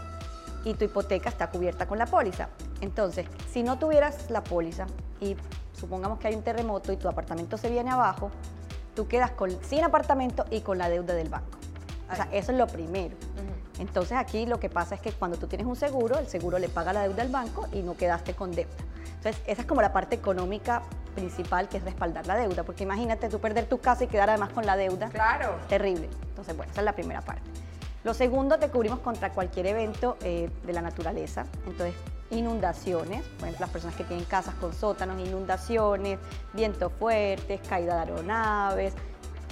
y 0.65 0.75
tu 0.75 0.85
hipoteca 0.87 1.29
está 1.29 1.51
cubierta 1.51 1.87
con 1.87 1.99
la 1.99 2.07
póliza. 2.07 2.49
Entonces, 2.85 3.27
si 3.51 3.63
no 3.63 3.79
tuvieras 3.79 4.31
la 4.31 4.45
póliza 4.45 4.87
y 5.19 5.37
supongamos 5.73 6.19
que 6.19 6.29
hay 6.29 6.35
un 6.35 6.43
terremoto 6.43 6.93
y 6.93 6.97
tu 6.99 7.09
apartamento 7.09 7.57
se 7.57 7.71
viene 7.71 7.91
abajo, 7.91 8.31
tú 8.95 9.09
quedas 9.09 9.31
con, 9.31 9.51
sin 9.65 9.83
apartamento 9.83 10.45
y 10.51 10.61
con 10.61 10.77
la 10.77 10.91
deuda 10.91 11.15
del 11.15 11.31
banco. 11.31 11.59
O 12.13 12.15
sea, 12.15 12.29
eso 12.31 12.53
es 12.53 12.59
lo 12.59 12.67
primero. 12.67 13.17
Entonces 13.79 14.19
aquí 14.19 14.45
lo 14.45 14.61
que 14.61 14.69
pasa 14.69 14.95
es 14.95 15.01
que 15.01 15.13
cuando 15.13 15.39
tú 15.39 15.47
tienes 15.47 15.67
un 15.67 15.77
seguro, 15.77 16.19
el 16.19 16.29
seguro 16.29 16.59
le 16.59 16.69
paga 16.69 16.93
la 16.93 17.03
deuda 17.03 17.23
al 17.23 17.31
banco 17.31 17.67
y 17.73 17.81
no 17.81 17.97
quedaste 17.97 18.35
con 18.35 18.53
deuda. 18.53 18.71
Entonces 19.17 19.43
esa 19.47 19.63
es 19.63 19.67
como 19.67 19.81
la 19.81 19.93
parte 19.93 20.15
económica 20.15 20.83
principal 21.15 21.71
que 21.71 21.79
es 21.79 21.85
respaldar 21.85 22.27
la 22.27 22.37
deuda, 22.37 22.65
porque 22.65 22.83
imagínate 22.83 23.31
tú 23.31 23.41
perder 23.41 23.65
tu 23.65 23.79
casa 23.79 24.05
y 24.05 24.09
quedar 24.09 24.29
además 24.29 24.51
con 24.51 24.67
la 24.67 24.77
deuda. 24.77 25.09
Claro. 25.09 25.57
Terrible. 25.69 26.11
Entonces, 26.29 26.55
bueno, 26.55 26.71
esa 26.71 26.83
es 26.83 26.85
la 26.85 26.93
primera 26.93 27.23
parte. 27.23 27.49
Lo 28.05 28.13
segundo, 28.13 28.59
te 28.59 28.69
cubrimos 28.69 28.99
contra 28.99 29.33
cualquier 29.33 29.67
evento 29.67 30.19
eh, 30.23 30.51
de 30.63 30.73
la 30.75 30.83
naturaleza. 30.83 31.47
Entonces, 31.67 31.95
inundaciones, 32.31 33.25
por 33.39 33.49
ejemplo, 33.49 33.61
las 33.61 33.71
personas 33.71 33.97
que 33.97 34.05
tienen 34.05 34.27
casas 34.27 34.55
con 34.57 34.75
sótanos, 34.75 35.19
inundaciones, 35.27 36.19
vientos 36.53 36.93
fuertes, 36.99 37.63
caída 37.67 37.95
de 37.95 38.01
aeronaves, 38.01 38.93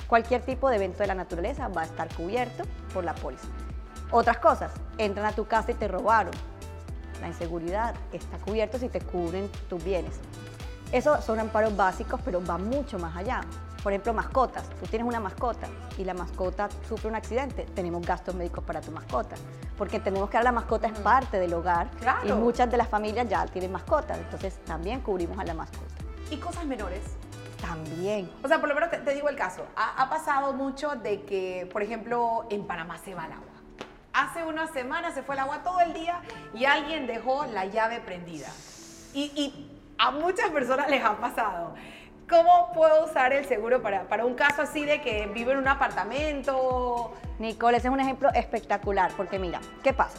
cualquier 0.06 0.43
tipo 0.43 0.69
de 0.69 0.76
evento 0.76 0.99
de 0.99 1.06
la 1.06 1.14
naturaleza 1.14 1.69
va 1.69 1.81
a 1.81 1.84
estar 1.84 2.14
cubierto 2.14 2.64
por 2.93 3.04
la 3.04 3.14
póliza. 3.14 3.46
Otras 4.10 4.37
cosas, 4.37 4.70
entran 4.99 5.25
a 5.25 5.32
tu 5.32 5.46
casa 5.46 5.70
y 5.70 5.75
te 5.75 5.88
robaron. 5.88 6.34
La 7.22 7.28
inseguridad 7.28 7.94
está 8.12 8.37
cubierto 8.37 8.78
si 8.78 8.90
te 8.90 9.00
cubren 9.00 9.49
tus 9.70 9.82
bienes. 9.82 10.20
Esos 10.93 11.25
son 11.25 11.40
amparos 11.40 11.75
básicos, 11.75 12.20
pero 12.22 12.44
va 12.44 12.58
mucho 12.58 12.99
más 12.99 13.16
allá. 13.16 13.40
Por 13.82 13.93
ejemplo, 13.93 14.12
mascotas. 14.12 14.69
Tú 14.81 14.87
tienes 14.87 15.06
una 15.08 15.19
mascota 15.19 15.67
y 15.99 16.05
la 16.05 16.14
mascota 16.14 16.69
sufre 16.88 17.08
un 17.08 17.17
accidente. 17.17 17.64
Tenemos 17.75 18.06
gastos 18.06 18.34
médicos 18.34 18.62
para 18.64 18.81
tu 18.81 18.93
mascota. 18.93 19.34
Porque 19.76 19.99
tenemos 19.99 20.31
que 20.31 20.37
ahora 20.37 20.50
la 20.50 20.52
mascota 20.52 20.87
es 20.87 20.99
parte 21.00 21.38
del 21.40 21.52
hogar 21.55 21.90
Claro. 22.00 22.29
y 22.29 22.32
muchas 22.32 22.70
de 22.70 22.76
las 22.76 22.88
familias 22.88 23.28
ya 23.28 23.45
tienen 23.47 23.73
mascotas. 23.73 24.18
Entonces 24.18 24.59
también 24.64 25.00
cubrimos 25.00 25.37
a 25.38 25.45
la 25.45 25.54
mascota. 25.54 25.95
¿Y 26.30 26.37
cosas 26.37 26.64
menores? 26.64 27.00
También. 27.61 28.30
O 28.45 28.49
sea, 28.49 28.61
por 28.61 28.68
lo 28.68 28.75
menos 28.75 28.90
te, 28.90 28.99
te 28.99 29.14
digo 29.14 29.28
el 29.28 29.37
caso. 29.37 29.64
Ha, 29.76 30.02
ha 30.02 30.09
pasado 30.11 30.52
mucho 30.52 30.90
de 30.97 31.23
que, 31.23 31.68
por 31.73 31.83
ejemplo, 31.83 32.47
en 32.50 32.66
Panamá 32.66 32.99
se 32.99 33.14
va 33.14 33.26
el 33.26 33.33
agua. 33.33 33.47
Hace 34.12 34.45
una 34.45 34.66
semana 34.68 35.11
se 35.12 35.23
fue 35.23 35.35
el 35.35 35.40
agua 35.40 35.62
todo 35.62 35.80
el 35.80 35.92
día 35.95 36.21
y 36.54 36.66
alguien 36.66 37.07
dejó 37.07 37.47
la 37.47 37.64
llave 37.66 37.99
prendida. 38.00 38.49
Y, 39.14 39.25
y 39.35 39.80
a 39.99 40.11
muchas 40.11 40.50
personas 40.50 40.88
les 40.90 41.02
ha 41.04 41.16
pasado. 41.16 41.75
¿Cómo 42.33 42.73
puedo 42.73 43.05
usar 43.05 43.35
el 43.35 43.45
seguro 43.45 43.83
para, 43.83 44.05
para 44.05 44.25
un 44.25 44.33
caso 44.33 44.62
así 44.62 44.87
de 44.87 45.03
que 45.03 45.27
vivo 45.27 45.51
en 45.51 45.59
un 45.59 45.69
apartamento? 45.69 47.12
Nicole, 47.39 47.77
ese 47.77 47.89
es 47.89 47.93
un 47.93 48.01
ejemplo 48.01 48.31
espectacular, 48.33 49.12
porque 49.19 49.39
mira, 49.39 49.61
¿qué 49.83 49.93
pasa? 49.93 50.17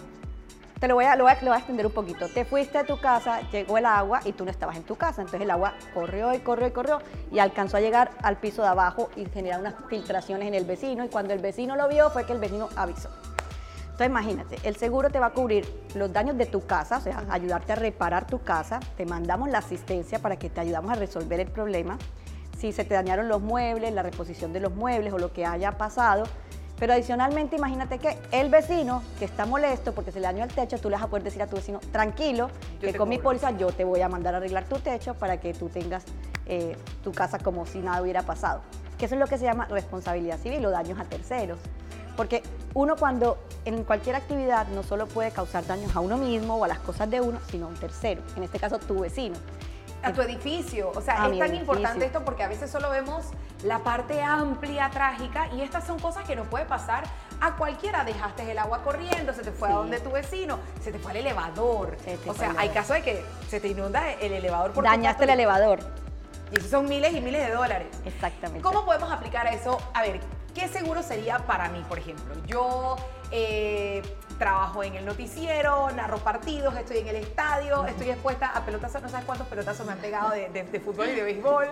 Te 0.79 0.87
lo 0.87 0.93
voy, 0.93 1.05
a, 1.05 1.15
lo, 1.15 1.23
voy 1.23 1.33
lo 1.41 1.47
voy 1.47 1.55
a 1.55 1.57
extender 1.57 1.87
un 1.87 1.91
poquito. 1.91 2.29
Te 2.29 2.45
fuiste 2.45 2.77
a 2.77 2.83
tu 2.83 2.99
casa, 2.99 3.41
llegó 3.49 3.79
el 3.79 3.87
agua 3.87 4.19
y 4.25 4.33
tú 4.33 4.45
no 4.45 4.51
estabas 4.51 4.75
en 4.75 4.83
tu 4.83 4.95
casa. 4.95 5.21
Entonces 5.21 5.41
el 5.41 5.49
agua 5.49 5.73
corrió 5.95 6.35
y 6.35 6.39
corrió 6.39 6.67
y 6.67 6.71
corrió 6.71 7.01
y 7.31 7.39
alcanzó 7.39 7.77
a 7.77 7.81
llegar 7.81 8.11
al 8.21 8.37
piso 8.37 8.61
de 8.61 8.67
abajo 8.67 9.09
y 9.15 9.25
generar 9.25 9.61
unas 9.61 9.73
filtraciones 9.89 10.47
en 10.47 10.53
el 10.53 10.65
vecino. 10.65 11.03
Y 11.03 11.09
cuando 11.09 11.33
el 11.33 11.39
vecino 11.39 11.75
lo 11.75 11.87
vio 11.87 12.11
fue 12.11 12.27
que 12.27 12.33
el 12.33 12.39
vecino 12.39 12.69
avisó. 12.75 13.09
Entonces 13.93 14.07
imagínate, 14.07 14.57
el 14.63 14.75
seguro 14.75 15.11
te 15.11 15.19
va 15.19 15.27
a 15.27 15.33
cubrir 15.33 15.71
los 15.93 16.11
daños 16.11 16.35
de 16.35 16.47
tu 16.47 16.65
casa, 16.65 16.97
o 16.97 17.01
sea, 17.01 17.23
ayudarte 17.29 17.73
a 17.73 17.75
reparar 17.75 18.25
tu 18.25 18.41
casa, 18.41 18.79
te 18.97 19.05
mandamos 19.05 19.49
la 19.49 19.59
asistencia 19.59 20.17
para 20.17 20.37
que 20.37 20.49
te 20.49 20.59
ayudamos 20.59 20.91
a 20.91 20.95
resolver 20.95 21.39
el 21.39 21.47
problema, 21.47 21.99
si 22.57 22.71
se 22.71 22.85
te 22.85 22.95
dañaron 22.95 23.27
los 23.27 23.39
muebles, 23.39 23.93
la 23.93 24.01
reposición 24.01 24.51
de 24.51 24.61
los 24.61 24.73
muebles 24.73 25.13
o 25.13 25.19
lo 25.19 25.31
que 25.31 25.45
haya 25.45 25.73
pasado, 25.73 26.23
pero 26.79 26.93
adicionalmente 26.93 27.55
imagínate 27.55 27.99
que 27.99 28.17
el 28.31 28.49
vecino 28.49 29.03
que 29.19 29.25
está 29.25 29.45
molesto 29.45 29.93
porque 29.93 30.11
se 30.11 30.19
le 30.19 30.25
dañó 30.25 30.43
el 30.43 30.51
techo, 30.51 30.79
tú 30.79 30.89
le 30.89 30.95
vas 30.95 31.03
a 31.03 31.07
poder 31.07 31.21
decir 31.23 31.43
a 31.43 31.47
tu 31.47 31.55
vecino, 31.57 31.79
tranquilo, 31.91 32.49
Yo 32.81 32.91
que 32.91 32.97
con 32.97 33.07
mi 33.07 33.17
cubro". 33.17 33.29
póliza 33.29 33.51
yo 33.51 33.67
te 33.67 33.83
voy 33.83 34.01
a 34.01 34.09
mandar 34.09 34.33
a 34.33 34.37
arreglar 34.37 34.63
tu 34.63 34.79
techo 34.79 35.13
para 35.13 35.39
que 35.39 35.53
tú 35.53 35.69
tengas 35.69 36.03
eh, 36.47 36.75
tu 37.03 37.11
casa 37.11 37.37
como 37.37 37.67
si 37.67 37.77
nada 37.77 38.01
hubiera 38.01 38.23
pasado. 38.23 38.61
Que 38.97 39.05
eso 39.05 39.13
es 39.13 39.19
lo 39.21 39.27
que 39.27 39.37
se 39.37 39.45
llama 39.45 39.65
responsabilidad 39.67 40.39
civil 40.39 40.65
o 40.65 40.71
daños 40.71 40.99
a 40.99 41.03
terceros. 41.03 41.59
Porque 42.15 42.43
uno 42.73 42.95
cuando 42.95 43.37
en 43.65 43.83
cualquier 43.83 44.15
actividad 44.15 44.67
no 44.67 44.83
solo 44.83 45.07
puede 45.07 45.31
causar 45.31 45.65
daños 45.65 45.95
a 45.95 45.99
uno 45.99 46.17
mismo 46.17 46.55
o 46.57 46.63
a 46.65 46.67
las 46.67 46.79
cosas 46.79 47.09
de 47.09 47.21
uno, 47.21 47.39
sino 47.49 47.65
a 47.65 47.69
un 47.69 47.75
tercero, 47.75 48.21
en 48.35 48.43
este 48.43 48.59
caso 48.59 48.79
tu 48.79 48.99
vecino. 49.01 49.35
a 50.05 50.11
tu 50.11 50.21
edificio. 50.21 50.91
O 50.93 50.99
sea, 50.99 51.13
A 51.13 51.17
es 51.17 51.21
tan 51.23 51.33
edificio. 51.33 51.59
importante 51.61 52.05
esto 52.05 52.25
porque 52.25 52.43
a 52.43 52.49
veces 52.49 52.69
solo 52.69 52.89
vemos 52.89 53.23
la 53.63 53.79
parte 53.79 54.21
amplia, 54.21 54.89
trágica, 54.89 55.47
y 55.55 55.61
estas 55.61 55.87
son 55.87 55.97
cosas 55.97 56.25
que 56.25 56.35
nos 56.35 56.45
puede 56.49 56.65
pasar 56.65 57.05
a 57.39 57.55
cualquiera. 57.55 58.03
Dejaste 58.03 58.51
el 58.51 58.57
agua 58.57 58.81
corriendo, 58.83 59.31
se 59.33 59.43
te 59.43 59.51
fue 59.53 59.69
Sí. 59.69 59.73
a 59.73 59.77
donde 59.77 60.01
tu 60.01 60.11
vecino, 60.11 60.59
se 60.83 60.91
te 60.91 60.99
fue 60.99 61.11
al 61.11 61.17
elevador. 61.17 61.95
Se 62.03 62.19
O 62.29 62.33
sea, 62.33 62.51
el 62.51 62.57
hay 62.57 62.69
casos 62.69 62.97
de 62.97 63.01
que 63.01 63.25
se 63.49 63.61
te 63.61 63.69
inunda 63.69 64.11
el 64.11 64.33
elevador 64.33 64.71
por 64.73 64.83
Dañaste 64.83 65.23
el 65.23 65.29
elevador. 65.29 65.79
Y 66.51 66.57
esos 66.57 66.69
son 66.69 66.85
miles 66.89 67.13
y 67.13 67.21
miles 67.21 67.47
de 67.47 67.53
dólares. 67.53 67.87
Exactamente. 68.03 68.61
¿Cómo 68.61 68.83
podemos 68.83 69.09
aplicar 69.09 69.47
eso? 69.47 69.79
A 69.93 70.01
ver, 70.01 70.19
¿qué 70.53 70.67
seguro 70.67 71.01
sería 71.03 71.39
para 71.39 71.69
mí, 71.69 71.83
por 71.87 71.97
ejemplo? 71.99 72.33
Yo 72.45 72.95
eh, 73.31 74.01
trabajo 74.37 74.83
en 74.83 74.95
el 74.95 75.05
noticiero, 75.05 75.89
narro 75.91 76.17
partidos, 76.19 76.75
estoy 76.77 76.97
en 76.99 77.07
el 77.07 77.15
estadio, 77.17 77.85
estoy 77.85 78.09
expuesta 78.11 78.47
a 78.55 78.63
pelotazos, 78.65 79.01
no 79.01 79.09
sabes 79.09 79.25
cuántos 79.25 79.47
pelotazos 79.47 79.85
me 79.85 79.93
han 79.93 79.99
pegado 79.99 80.31
de, 80.31 80.49
de- 80.49 80.63
de 80.63 80.79
fútbol 80.79 81.09
y 81.09 81.15
de 81.15 81.23
béisbol. 81.23 81.67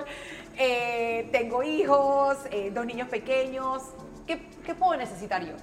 Eh, 0.57 1.29
tengo 1.31 1.63
hijos, 1.63 2.37
eh, 2.51 2.71
dos 2.73 2.85
niños 2.85 3.07
pequeños. 3.09 3.83
¿Qué, 4.27 4.49
qué 4.65 4.75
puedo 4.75 4.95
necesitar 4.97 5.43
yo? 5.43 5.53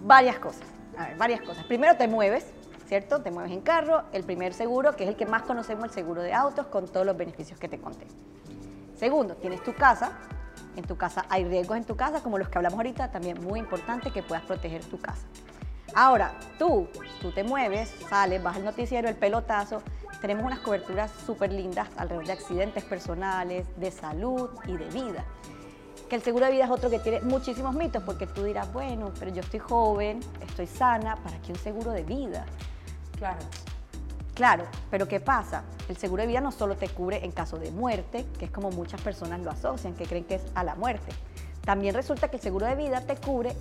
Varias 0.00 0.38
cosas. 0.38 0.62
A 0.98 1.08
ver, 1.08 1.16
varias 1.16 1.40
cosas. 1.42 1.64
Primero 1.64 1.96
te 1.96 2.08
mueves, 2.08 2.46
¿cierto? 2.86 3.20
Te 3.22 3.30
mueves 3.30 3.52
en 3.52 3.60
carro. 3.60 4.04
El 4.12 4.24
primer 4.24 4.54
seguro, 4.54 4.96
que 4.96 5.04
es 5.04 5.10
el 5.10 5.16
que 5.16 5.26
más 5.26 5.42
conocemos, 5.42 5.84
el 5.84 5.90
seguro 5.90 6.22
de 6.22 6.32
autos, 6.32 6.66
con 6.66 6.86
todos 6.88 7.04
los 7.04 7.16
beneficios 7.16 7.58
que 7.58 7.68
te 7.68 7.78
conté. 7.78 8.06
Segundo, 8.96 9.34
tienes 9.36 9.62
tu 9.62 9.74
casa. 9.74 10.12
En 10.76 10.84
tu 10.84 10.96
casa 10.96 11.24
hay 11.28 11.44
riesgos 11.44 11.76
en 11.76 11.84
tu 11.84 11.96
casa, 11.96 12.22
como 12.22 12.38
los 12.38 12.48
que 12.48 12.58
hablamos 12.58 12.78
ahorita, 12.78 13.10
también 13.10 13.42
muy 13.42 13.58
importante 13.58 14.10
que 14.10 14.22
puedas 14.22 14.44
proteger 14.44 14.84
tu 14.84 15.00
casa. 15.00 15.26
Ahora, 15.94 16.32
tú, 16.58 16.88
tú 17.22 17.32
te 17.32 17.42
mueves, 17.42 17.88
sales, 18.10 18.42
vas 18.42 18.56
al 18.56 18.64
noticiero, 18.64 19.08
el 19.08 19.16
pelotazo. 19.16 19.82
Tenemos 20.20 20.44
unas 20.44 20.58
coberturas 20.58 21.10
súper 21.24 21.52
lindas 21.52 21.88
alrededor 21.96 22.26
de 22.26 22.32
accidentes 22.32 22.84
personales, 22.84 23.66
de 23.76 23.90
salud 23.90 24.50
y 24.66 24.76
de 24.76 24.88
vida. 24.90 25.24
Que 26.10 26.16
el 26.16 26.22
seguro 26.22 26.44
de 26.44 26.52
vida 26.52 26.64
es 26.64 26.70
otro 26.70 26.90
que 26.90 26.98
tiene 26.98 27.20
muchísimos 27.22 27.74
mitos, 27.74 28.02
porque 28.02 28.26
tú 28.26 28.44
dirás, 28.44 28.70
bueno, 28.72 29.12
pero 29.18 29.32
yo 29.32 29.40
estoy 29.40 29.60
joven, 29.60 30.20
estoy 30.46 30.66
sana, 30.66 31.16
¿para 31.16 31.38
qué 31.38 31.52
un 31.52 31.58
seguro 31.58 31.90
de 31.92 32.02
vida? 32.02 32.44
Claro. 33.16 33.38
Claro, 34.36 34.64
pero 34.90 35.08
¿qué 35.08 35.18
pasa? 35.18 35.62
El 35.88 35.96
seguro 35.96 36.20
de 36.20 36.26
vida 36.26 36.42
no 36.42 36.52
solo 36.52 36.76
te 36.76 36.90
cubre 36.90 37.24
en 37.24 37.32
caso 37.32 37.58
de 37.58 37.70
muerte, 37.70 38.26
que 38.38 38.44
es 38.44 38.50
como 38.50 38.70
muchas 38.70 39.00
personas 39.00 39.40
lo 39.40 39.50
asocian, 39.50 39.94
que 39.94 40.04
creen 40.04 40.24
que 40.24 40.34
es 40.34 40.42
a 40.54 40.62
la 40.62 40.74
muerte. 40.74 41.10
También 41.64 41.94
resulta 41.94 42.28
que 42.28 42.36
el 42.36 42.42
seguro 42.42 42.66
de 42.66 42.74
vida 42.74 43.00
te 43.00 43.16
cubre 43.16 43.56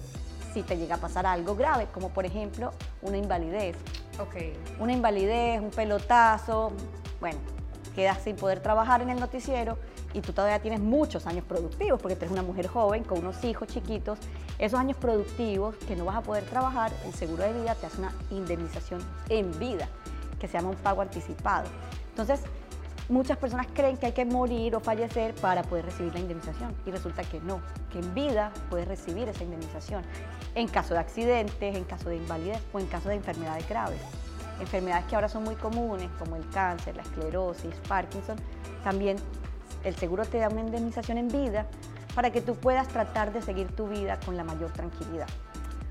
si 0.54 0.64
te 0.64 0.76
llega 0.78 0.96
a 0.96 0.98
pasar 0.98 1.26
algo 1.26 1.56
grave, 1.56 1.88
como 1.94 2.10
por 2.10 2.26
ejemplo 2.26 2.74
una 3.02 3.16
invalidez. 3.16 3.78
Ok. 4.20 4.36
Una 4.82 4.92
invalidez, 4.92 5.62
un 5.62 5.72
pelotazo, 5.72 6.74
bueno, 7.22 7.40
quedas 7.96 8.22
sin 8.22 8.36
poder 8.36 8.60
trabajar 8.60 9.02
en 9.02 9.10
el 9.10 9.20
noticiero 9.20 9.78
y 10.14 10.20
tú 10.20 10.34
todavía 10.34 10.60
tienes 10.62 10.82
muchos 10.82 11.26
años 11.26 11.46
productivos, 11.46 12.02
porque 12.02 12.18
tú 12.18 12.26
eres 12.26 12.34
una 12.34 12.44
mujer 12.44 12.68
joven 12.68 13.06
con 13.06 13.20
unos 13.20 13.42
hijos 13.46 13.70
chiquitos. 13.70 14.20
Esos 14.60 14.78
años 14.78 14.98
productivos 14.98 15.76
que 15.88 15.96
no 15.96 16.04
vas 16.04 16.18
a 16.18 16.22
poder 16.22 16.44
trabajar, 16.44 16.92
el 17.06 17.14
seguro 17.14 17.44
de 17.44 17.54
vida 17.54 17.76
te 17.76 17.86
hace 17.86 18.00
una 18.00 18.14
indemnización 18.30 19.02
en 19.30 19.58
vida, 19.58 19.88
que 20.40 20.48
se 20.48 20.58
llama 20.58 20.70
un 20.70 20.76
pago 20.76 21.02
anticipado. 21.02 21.68
Entonces, 22.10 22.42
muchas 23.10 23.38
personas 23.38 23.68
creen 23.74 23.98
que 23.98 24.08
hay 24.08 24.12
que 24.14 24.26
morir 24.26 24.76
o 24.76 24.80
fallecer 24.80 25.36
para 25.36 25.64
poder 25.64 25.86
recibir 25.86 26.14
la 26.14 26.20
indemnización 26.20 26.74
y 26.86 26.92
resulta 26.92 27.24
que 27.24 27.40
no, 27.42 27.62
que 27.92 28.00
en 28.00 28.14
vida 28.14 28.52
puedes 28.70 28.88
recibir 28.88 29.28
esa 29.30 29.44
indemnización 29.44 30.04
en 30.56 30.68
caso 30.68 30.94
de 30.94 31.02
accidentes, 31.02 31.76
en 31.76 31.84
caso 31.84 32.10
de 32.10 32.18
invalidez 32.18 32.62
o 32.74 32.80
en 32.80 32.88
caso 32.88 33.10
de 33.10 33.16
enfermedades 33.16 33.68
graves. 33.68 34.02
Enfermedades 34.60 35.06
que 35.06 35.16
ahora 35.16 35.28
son 35.28 35.44
muy 35.44 35.56
comunes 35.56 36.10
como 36.18 36.36
el 36.36 36.50
cáncer, 36.50 36.96
la 36.96 37.04
esclerosis, 37.04 37.76
Parkinson, 37.88 38.38
también 38.84 39.18
el 39.84 39.96
seguro 39.96 40.26
te 40.26 40.40
da 40.40 40.50
una 40.50 40.62
indemnización 40.62 41.18
en 41.18 41.28
vida 41.28 41.68
para 42.16 42.32
que 42.32 42.42
tú 42.42 42.56
puedas 42.56 42.88
tratar 42.88 43.34
de 43.34 43.42
seguir 43.42 43.76
tu 43.76 43.88
vida 43.88 44.20
con 44.26 44.38
la 44.38 44.44
mayor 44.44 44.72
tranquilidad. 44.72 45.28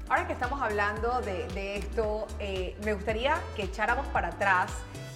Ahora 0.08 0.26
que 0.26 0.34
estamos 0.34 0.60
hablando 0.60 1.20
de, 1.22 1.46
de 1.54 1.76
esto, 1.76 2.26
eh, 2.38 2.76
me 2.84 2.92
gustaría 2.94 3.36
que 3.56 3.62
echáramos 3.64 4.06
para 4.08 4.28
atrás 4.28 4.70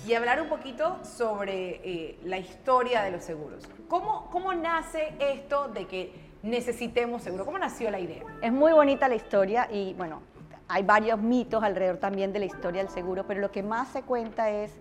y 0.06 0.14
hablar 0.14 0.40
un 0.40 0.48
poquito 0.48 0.96
sobre 1.04 1.80
eh, 1.84 2.18
la 2.24 2.38
historia 2.38 3.02
de 3.02 3.10
los 3.10 3.22
seguros. 3.22 3.64
¿Cómo, 3.88 4.30
¿Cómo 4.30 4.54
nace 4.54 5.12
esto 5.18 5.68
de 5.68 5.86
que 5.86 6.12
necesitemos 6.42 7.22
seguro? 7.22 7.44
¿Cómo 7.44 7.58
nació 7.58 7.90
la 7.90 7.98
idea? 8.00 8.22
Es 8.40 8.50
muy 8.52 8.72
bonita 8.72 9.08
la 9.08 9.16
historia 9.16 9.68
y 9.70 9.92
bueno, 9.94 10.22
hay 10.68 10.82
varios 10.84 11.18
mitos 11.20 11.62
alrededor 11.62 11.98
también 11.98 12.32
de 12.32 12.38
la 12.38 12.46
historia 12.46 12.82
del 12.82 12.90
seguro, 12.90 13.24
pero 13.26 13.40
lo 13.42 13.50
que 13.50 13.62
más 13.62 13.88
se 13.88 14.02
cuenta 14.02 14.50
es, 14.50 14.72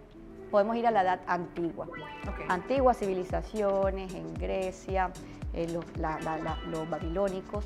podemos 0.50 0.78
ir 0.78 0.88
a 0.88 0.92
la 0.92 1.02
edad 1.02 1.20
antigua. 1.28 1.86
Ok. 1.86 2.46
Antiguas 2.48 2.98
civilizaciones 2.98 4.14
en 4.14 4.34
Grecia, 4.36 5.12
eh, 5.54 5.68
los, 5.70 5.84
la- 5.98 6.20
la- 6.22 6.38
la- 6.38 6.58
los 6.68 6.90
babilónicos, 6.90 7.66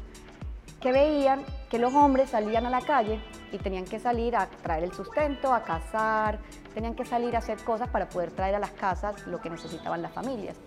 que 0.82 0.92
veían 0.92 1.46
que 1.70 1.80
los 1.80 1.94
hombres 1.94 2.32
salían 2.32 2.66
a 2.66 2.70
la 2.70 2.82
calle 2.82 3.22
y 3.52 3.58
tenían 3.58 3.86
que 3.86 4.00
salir 4.00 4.36
a 4.36 4.48
traer 4.64 4.84
el 4.84 4.92
sustento, 4.92 5.54
a 5.54 5.64
cazar, 5.64 6.40
tenían 6.74 6.96
que 6.96 7.06
salir 7.06 7.36
a 7.36 7.40
hacer 7.40 7.64
cosas 7.64 7.90
para 7.90 8.10
poder 8.10 8.32
traer 8.32 8.56
a 8.56 8.60
las 8.60 8.72
casas 8.72 9.26
lo 9.28 9.40
que 9.40 9.50
necesitaban 9.50 10.02
las 10.02 10.12
familias. 10.12 10.58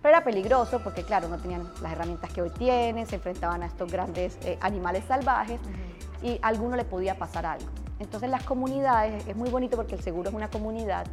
Pero 0.00 0.14
era 0.14 0.24
peligroso 0.24 0.80
porque, 0.82 1.02
claro, 1.02 1.28
no 1.28 1.38
tenían 1.38 1.70
las 1.82 1.92
herramientas 1.92 2.32
que 2.32 2.40
hoy 2.40 2.50
tienen, 2.50 3.06
se 3.06 3.16
enfrentaban 3.16 3.62
a 3.62 3.66
estos 3.66 3.90
grandes 3.90 4.38
eh, 4.42 4.56
animales 4.60 5.04
salvajes 5.06 5.60
y 6.22 6.38
a 6.40 6.48
alguno 6.48 6.76
le 6.76 6.84
podía 6.84 7.18
pasar 7.18 7.46
algo. 7.46 7.68
Entonces 7.98 8.30
las 8.30 8.44
comunidades, 8.44 9.26
es 9.26 9.36
muy 9.36 9.50
bonito 9.50 9.76
porque 9.76 9.96
el 9.96 10.02
seguro 10.02 10.30
es 10.30 10.34
una 10.34 10.48
comunidad, 10.48 11.04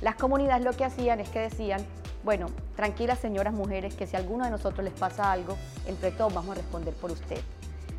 las 0.00 0.16
comunidades 0.16 0.64
lo 0.64 0.72
que 0.72 0.84
hacían 0.84 1.20
es 1.20 1.28
que 1.28 1.38
decían, 1.38 1.86
bueno, 2.24 2.46
tranquilas 2.74 3.20
señoras 3.20 3.52
mujeres, 3.52 3.94
que 3.94 4.06
si 4.06 4.16
a 4.16 4.18
alguno 4.18 4.44
de 4.44 4.50
nosotros 4.50 4.84
les 4.84 4.94
pasa 4.94 5.30
algo, 5.30 5.56
entre 5.86 6.10
todos 6.10 6.34
vamos 6.34 6.52
a 6.52 6.60
responder 6.60 6.94
por 6.94 7.12
usted. 7.12 7.38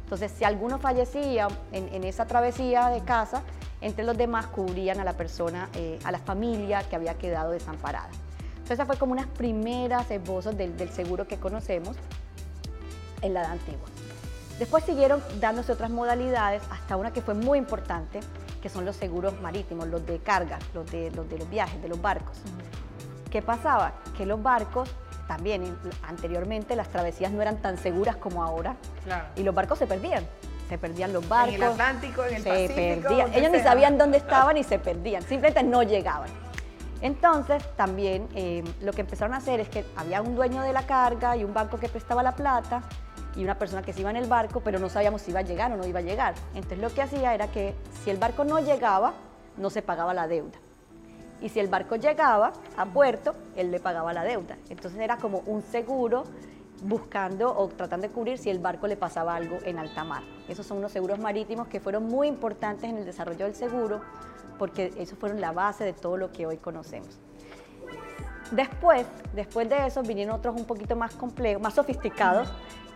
Entonces, 0.04 0.32
si 0.38 0.44
alguno 0.44 0.80
fallecía 0.80 1.48
en, 1.72 1.88
en 1.94 2.04
esa 2.04 2.26
travesía 2.26 2.90
de 2.90 3.02
casa, 3.02 3.42
entre 3.82 4.06
los 4.06 4.18
demás 4.18 4.48
cubrían 4.48 5.00
a 5.00 5.04
la 5.04 5.14
persona, 5.14 5.70
eh, 5.76 6.00
a 6.04 6.12
la 6.12 6.20
familia 6.20 6.84
que 6.84 6.96
había 6.96 7.16
quedado 7.16 7.52
desamparada. 7.52 8.10
Entonces, 8.52 8.72
esa 8.72 8.86
fue 8.86 8.98
como 8.98 9.12
unas 9.12 9.28
primeras 9.28 10.10
esbozos 10.10 10.56
del, 10.58 10.78
del 10.78 10.90
seguro 10.90 11.28
que 11.28 11.38
conocemos 11.38 11.98
en 13.22 13.34
la 13.34 13.42
edad 13.42 13.52
antigua. 13.52 13.88
Después 14.60 14.84
siguieron 14.86 15.22
dándose 15.40 15.72
otras 15.72 15.90
modalidades, 15.90 16.64
hasta 16.70 16.96
una 16.96 17.12
que 17.12 17.22
fue 17.22 17.34
muy 17.34 17.58
importante, 17.58 18.22
que 18.62 18.70
son 18.70 18.86
los 18.86 18.96
seguros 18.96 19.42
marítimos, 19.42 19.88
los 19.88 20.06
de 20.06 20.20
carga, 20.20 20.60
los 20.74 20.90
de 20.90 21.12
los, 21.12 21.28
de 21.28 21.40
los 21.40 21.50
viajes, 21.50 21.82
de 21.82 21.90
los 21.90 22.02
barcos. 22.02 22.38
¿Qué 23.30 23.42
pasaba? 23.42 23.94
Que 24.16 24.26
los 24.26 24.42
barcos, 24.42 24.90
también 25.28 25.64
en- 25.64 25.78
anteriormente 26.08 26.76
las 26.76 26.90
travesías 26.90 27.32
no 27.32 27.42
eran 27.42 27.58
tan 27.58 27.78
seguras 27.78 28.16
como 28.18 28.44
ahora, 28.44 28.76
Claro. 29.04 29.26
y 29.36 29.44
los 29.44 29.54
barcos 29.56 29.80
se 29.80 29.88
perdían. 29.88 30.26
Se 30.70 30.78
perdían 30.78 31.14
los 31.14 31.28
barcos. 31.28 31.56
En 31.56 31.62
el 31.64 31.70
Atlántico, 31.70 32.24
en 32.26 32.36
el 32.36 32.44
se 32.44 32.50
Pacífico. 32.50 33.08
perdían. 33.10 33.34
Ellos 33.34 33.52
ni 33.52 33.60
sabían 33.60 33.98
dónde 33.98 34.18
estaban 34.18 34.58
y 34.58 34.64
se 34.64 34.80
perdían. 34.80 35.22
Simplemente 35.24 35.62
no 35.64 35.84
llegaban. 35.84 36.30
Entonces, 37.02 37.62
también 37.76 38.28
eh, 38.34 38.64
lo 38.82 38.94
que 38.94 39.02
empezaron 39.02 39.34
a 39.34 39.38
hacer 39.38 39.60
es 39.60 39.68
que 39.70 39.86
había 39.98 40.22
un 40.22 40.36
dueño 40.36 40.62
de 40.62 40.72
la 40.72 40.86
carga 40.86 41.36
y 41.36 41.44
un 41.44 41.54
banco 41.54 41.78
que 41.78 41.90
prestaba 41.90 42.24
la 42.24 42.32
plata 42.34 42.82
y 43.36 43.44
una 43.44 43.58
persona 43.60 43.82
que 43.82 43.92
se 43.92 44.02
iba 44.02 44.10
en 44.10 44.16
el 44.16 44.28
barco, 44.28 44.62
pero 44.62 44.80
no 44.80 44.88
sabíamos 44.90 45.22
si 45.22 45.32
iba 45.32 45.42
a 45.42 45.44
llegar 45.44 45.72
o 45.74 45.76
no 45.76 45.86
iba 45.86 46.00
a 46.00 46.04
llegar. 46.04 46.34
Entonces, 46.56 46.80
lo 46.80 46.90
que 46.94 47.02
hacía 47.02 47.34
era 47.34 47.48
que 47.48 47.76
si 48.04 48.10
el 48.10 48.18
barco 48.18 48.46
no 48.46 48.60
llegaba, 48.60 49.14
no 49.58 49.70
se 49.70 49.82
pagaba 49.82 50.14
la 50.14 50.28
deuda. 50.28 50.58
Y 51.44 51.50
si 51.50 51.60
el 51.60 51.68
barco 51.68 51.98
llegaba 51.98 52.54
a 52.78 52.86
puerto, 52.86 53.36
él 53.56 53.70
le 53.70 53.80
pagaba 53.80 54.14
la 54.14 54.24
deuda. 54.24 54.58
Entonces 54.70 55.00
era 55.00 55.18
como 55.18 55.44
un 55.46 55.62
seguro 55.62 56.24
buscando 56.84 57.56
o 57.56 57.68
tratando 57.68 58.08
de 58.08 58.14
cubrir 58.14 58.38
si 58.38 58.50
el 58.50 58.60
barco 58.60 58.88
le 58.88 58.98
pasaba 58.98 59.36
algo 59.36 59.60
en 59.64 59.78
alta 59.78 60.04
mar. 60.04 60.24
Esos 60.48 60.66
son 60.66 60.78
unos 60.78 60.92
seguros 60.92 61.20
marítimos 61.20 61.68
que 61.68 61.80
fueron 61.80 62.06
muy 62.06 62.28
importantes 62.28 62.90
en 62.90 62.98
el 62.98 63.06
desarrollo 63.06 63.46
del 63.46 63.56
seguro 63.56 64.02
porque 64.58 64.94
esos 64.98 65.18
fueron 65.18 65.42
la 65.42 65.52
base 65.52 65.84
de 65.84 65.94
todo 65.94 66.18
lo 66.18 66.32
que 66.32 66.46
hoy 66.46 66.58
conocemos. 66.58 67.20
Después, 68.52 69.06
después 69.34 69.70
de 69.70 69.88
eso 69.88 70.04
vinieron 70.04 70.36
otros 70.36 70.56
un 70.56 70.66
poquito 70.66 70.96
más 70.96 71.16
complejos, 71.16 71.62
más 71.62 71.74
sofisticados, 71.74 72.50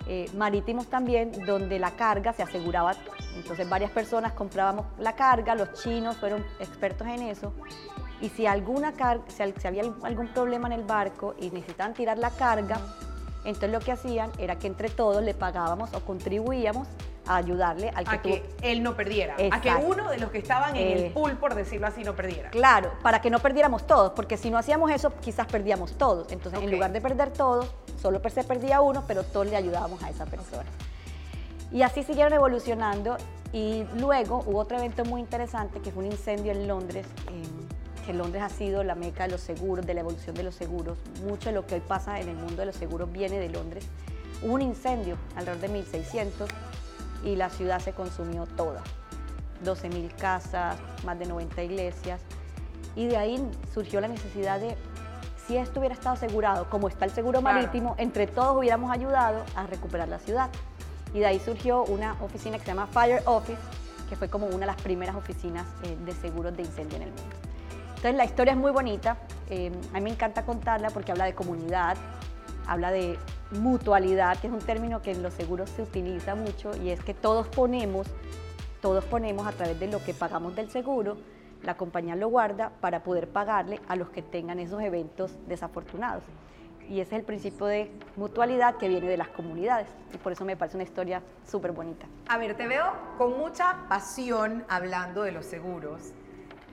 eh, 0.07 0.29
marítimos 0.35 0.87
también, 0.87 1.31
donde 1.45 1.79
la 1.79 1.91
carga 1.91 2.31
se 2.31 2.43
aseguraba. 2.43 2.93
Entonces 3.35 3.67
varias 3.67 3.91
personas 3.91 4.33
comprábamos 4.33 4.85
la 4.99 5.15
carga, 5.15 5.55
los 5.55 5.73
chinos 5.73 6.15
fueron 6.17 6.45
expertos 6.59 7.07
en 7.07 7.23
eso. 7.23 7.53
Y 8.21 8.29
si, 8.29 8.47
alguna 8.47 8.93
si 9.29 9.67
había 9.67 9.83
algún 10.03 10.27
problema 10.29 10.67
en 10.67 10.73
el 10.73 10.83
barco 10.83 11.35
y 11.39 11.49
necesitaban 11.51 11.93
tirar 11.93 12.17
la 12.17 12.31
carga, 12.31 12.79
entonces 13.45 13.71
lo 13.71 13.79
que 13.79 13.91
hacían 13.91 14.31
era 14.39 14.57
que 14.57 14.67
entre 14.67 14.89
todos 14.89 15.23
le 15.23 15.33
pagábamos 15.33 15.93
o 15.93 15.99
contribuíamos 16.01 16.87
a 17.27 17.35
ayudarle 17.35 17.89
al 17.89 18.05
que, 18.05 18.15
A 18.15 18.21
que 18.21 18.29
tuvo- 18.39 18.55
él 18.63 18.81
no 18.83 18.95
perdiera. 18.95 19.35
A 19.51 19.61
que 19.61 19.69
uno 19.75 20.09
de 20.09 20.17
los 20.17 20.31
que 20.31 20.37
estaban 20.39 20.75
en 20.75 20.87
Eh. 20.87 21.05
el 21.07 21.13
pool, 21.13 21.37
por 21.37 21.53
decirlo 21.55 21.85
así, 21.87 22.03
no 22.03 22.15
perdiera. 22.15 22.49
Claro, 22.49 22.91
para 23.03 23.21
que 23.21 23.29
no 23.29 23.39
perdiéramos 23.39 23.85
todos, 23.85 24.13
porque 24.13 24.37
si 24.37 24.49
no 24.49 24.57
hacíamos 24.57 24.89
eso, 24.91 25.11
quizás 25.21 25.45
perdíamos 25.45 25.91
todos. 25.97 26.31
Entonces, 26.31 26.61
en 26.63 26.71
lugar 26.71 26.91
de 26.93 27.01
perder 27.01 27.31
todos, 27.31 27.71
solo 28.01 28.21
se 28.29 28.43
perdía 28.45 28.81
uno, 28.81 29.03
pero 29.07 29.23
todos 29.23 29.45
le 29.47 29.57
ayudábamos 29.57 30.01
a 30.03 30.09
esa 30.09 30.25
persona. 30.25 30.65
Y 31.71 31.81
así 31.81 32.01
siguieron 32.03 32.31
evolucionando 32.33 33.17
y 33.51 33.83
luego 33.97 34.43
hubo 34.47 34.59
otro 34.59 34.77
evento 34.77 35.03
muy 35.05 35.19
interesante 35.19 35.81
que 35.81 35.91
fue 35.91 36.03
un 36.05 36.11
incendio 36.11 36.53
en 36.53 36.65
Londres, 36.67 37.05
eh, 37.29 37.43
que 38.07 38.13
Londres 38.13 38.41
ha 38.41 38.49
sido 38.49 38.83
la 38.85 38.95
meca 38.95 39.25
de 39.25 39.31
los 39.31 39.41
seguros, 39.41 39.85
de 39.85 39.93
la 39.93 39.99
evolución 39.99 40.33
de 40.33 40.43
los 40.43 40.55
seguros. 40.55 40.97
Mucho 41.27 41.49
de 41.49 41.55
lo 41.55 41.67
que 41.67 41.75
hoy 41.75 41.81
pasa 41.81 42.21
en 42.21 42.29
el 42.29 42.37
mundo 42.37 42.55
de 42.55 42.67
los 42.67 42.75
seguros 42.77 43.11
viene 43.11 43.37
de 43.37 43.49
Londres. 43.49 43.85
Hubo 44.41 44.53
un 44.53 44.61
incendio 44.61 45.17
alrededor 45.35 45.59
de 45.61 45.67
1600 45.67 46.49
y 47.25 47.35
la 47.35 47.49
ciudad 47.49 47.79
se 47.81 47.91
consumió 47.91 48.45
toda. 48.45 48.81
12.000 49.65 50.15
casas, 50.15 50.77
más 51.05 51.19
de 51.19 51.25
90 51.25 51.61
iglesias. 51.63 52.21
Y 52.95 53.07
de 53.07 53.17
ahí 53.17 53.45
surgió 53.73 53.99
la 53.99 54.07
necesidad 54.07 54.61
de, 54.61 54.77
si 55.45 55.57
esto 55.57 55.79
hubiera 55.81 55.93
estado 55.93 56.15
asegurado, 56.15 56.69
como 56.69 56.87
está 56.87 57.03
el 57.03 57.11
seguro 57.11 57.41
Claro. 57.41 57.59
marítimo, 57.59 57.95
entre 57.97 58.25
todos 58.27 58.55
hubiéramos 58.55 58.89
ayudado 58.89 59.43
a 59.53 59.67
recuperar 59.67 60.07
la 60.07 60.19
ciudad. 60.19 60.49
Y 61.13 61.19
de 61.19 61.25
ahí 61.25 61.41
surgió 61.41 61.83
una 61.83 62.15
oficina 62.21 62.57
que 62.57 62.63
se 62.63 62.71
llama 62.71 62.87
Fire 62.87 63.21
Office, 63.25 63.59
que 64.07 64.15
fue 64.15 64.29
como 64.29 64.45
una 64.47 64.59
de 64.59 64.65
las 64.67 64.81
primeras 64.81 65.17
oficinas 65.17 65.65
eh, 65.83 65.97
de 66.05 66.13
seguros 66.13 66.55
de 66.55 66.63
incendio 66.63 66.95
en 66.95 67.03
el 67.03 67.09
mundo. 67.09 67.35
Entonces 67.97 68.15
la 68.15 68.25
historia 68.25 68.53
es 68.53 68.59
muy 68.59 68.71
bonita, 68.71 69.17
eh, 69.49 69.71
a 69.91 69.95
mí 69.95 70.01
me 70.01 70.11
encanta 70.11 70.45
contarla 70.45 70.91
porque 70.91 71.11
habla 71.11 71.25
de 71.25 71.33
comunidad, 71.33 71.97
habla 72.67 72.91
de 72.91 73.17
mutualidad, 73.51 74.37
que 74.37 74.45
es 74.45 74.53
un 74.53 74.59
término 74.59 75.01
que 75.01 75.11
en 75.11 75.23
los 75.23 75.33
seguros 75.33 75.71
se 75.71 75.81
utiliza 75.81 76.35
mucho 76.35 76.77
y 76.77 76.91
es 76.91 77.03
que 77.03 77.15
todos 77.15 77.47
ponemos, 77.47 78.05
todos 78.81 79.03
ponemos 79.05 79.47
a 79.47 79.51
través 79.51 79.79
de 79.79 79.87
lo 79.87 80.03
que 80.03 80.13
pagamos 80.13 80.55
del 80.55 80.69
seguro, 80.69 81.17
la 81.63 81.75
compañía 81.75 82.15
lo 82.15 82.27
guarda 82.27 82.71
para 82.81 83.01
poder 83.01 83.29
pagarle 83.29 83.81
a 83.87 83.95
los 83.95 84.11
que 84.11 84.21
tengan 84.21 84.59
esos 84.59 84.79
eventos 84.83 85.35
desafortunados. 85.47 86.21
Y 86.87 86.99
ese 86.99 87.15
es 87.15 87.19
el 87.21 87.25
principio 87.25 87.65
de 87.65 87.91
mutualidad 88.15 88.75
que 88.75 88.87
viene 88.87 89.07
de 89.07 89.17
las 89.17 89.29
comunidades 89.29 89.87
y 90.13 90.17
por 90.17 90.33
eso 90.33 90.45
me 90.45 90.55
parece 90.55 90.77
una 90.77 90.83
historia 90.83 91.23
súper 91.47 91.71
bonita. 91.71 92.05
A 92.27 92.37
ver, 92.37 92.55
te 92.55 92.67
veo 92.67 92.85
con 93.17 93.39
mucha 93.39 93.87
pasión 93.89 94.63
hablando 94.69 95.23
de 95.23 95.31
los 95.31 95.45
seguros. 95.47 96.13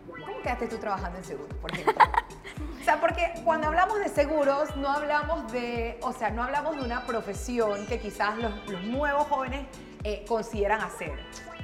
¿Cómo 0.08 0.42
quedaste 0.42 0.66
tú 0.68 0.76
trabajando 0.78 1.18
en 1.18 1.24
seguros, 1.24 1.54
por 1.60 1.72
ejemplo? 1.72 2.04
o 2.80 2.84
sea, 2.84 3.00
porque 3.00 3.32
cuando 3.44 3.68
hablamos 3.68 3.98
de 3.98 4.08
seguros 4.08 4.74
no 4.76 4.88
hablamos 4.90 5.50
de, 5.52 5.98
o 6.02 6.12
sea, 6.12 6.30
no 6.30 6.42
hablamos 6.42 6.76
de 6.76 6.82
una 6.84 7.06
profesión 7.06 7.86
que 7.86 7.98
quizás 8.00 8.36
los, 8.38 8.52
los 8.70 8.82
nuevos 8.84 9.26
jóvenes 9.28 9.66
eh, 10.04 10.24
consideran 10.28 10.80
hacer. 10.82 11.12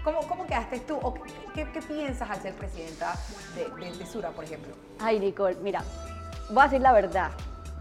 ¿Cómo, 0.03 0.21
¿Cómo 0.27 0.47
quedaste 0.47 0.81
tú? 0.81 0.97
¿O 1.03 1.13
qué, 1.15 1.21
qué- 1.55 1.71
qué 1.73 1.83
piensas 1.83 2.31
al 2.31 2.41
ser 2.41 2.55
presidenta 2.55 3.15
de, 3.55 3.69
de, 3.85 3.93
de 3.99 4.07
Sura, 4.07 4.31
por 4.31 4.45
ejemplo? 4.45 4.75
Ay, 4.99 5.21
Nicole, 5.21 5.57
mira, 5.63 5.85
voy 6.49 6.61
a 6.61 6.65
decir 6.65 6.81
la 6.81 6.93
verdad. 6.93 7.31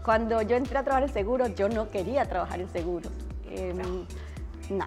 Cuando 0.04 0.42
yo 0.42 0.56
entré 0.56 0.76
a 0.78 0.82
trabajar 0.82 1.08
en 1.08 1.12
seguros, 1.14 1.54
yo 1.54 1.68
no 1.70 1.90
quería 1.90 2.26
trabajar 2.28 2.60
en 2.60 2.68
seguros. 2.70 3.10
Em, 3.50 3.78
no. 4.68 4.86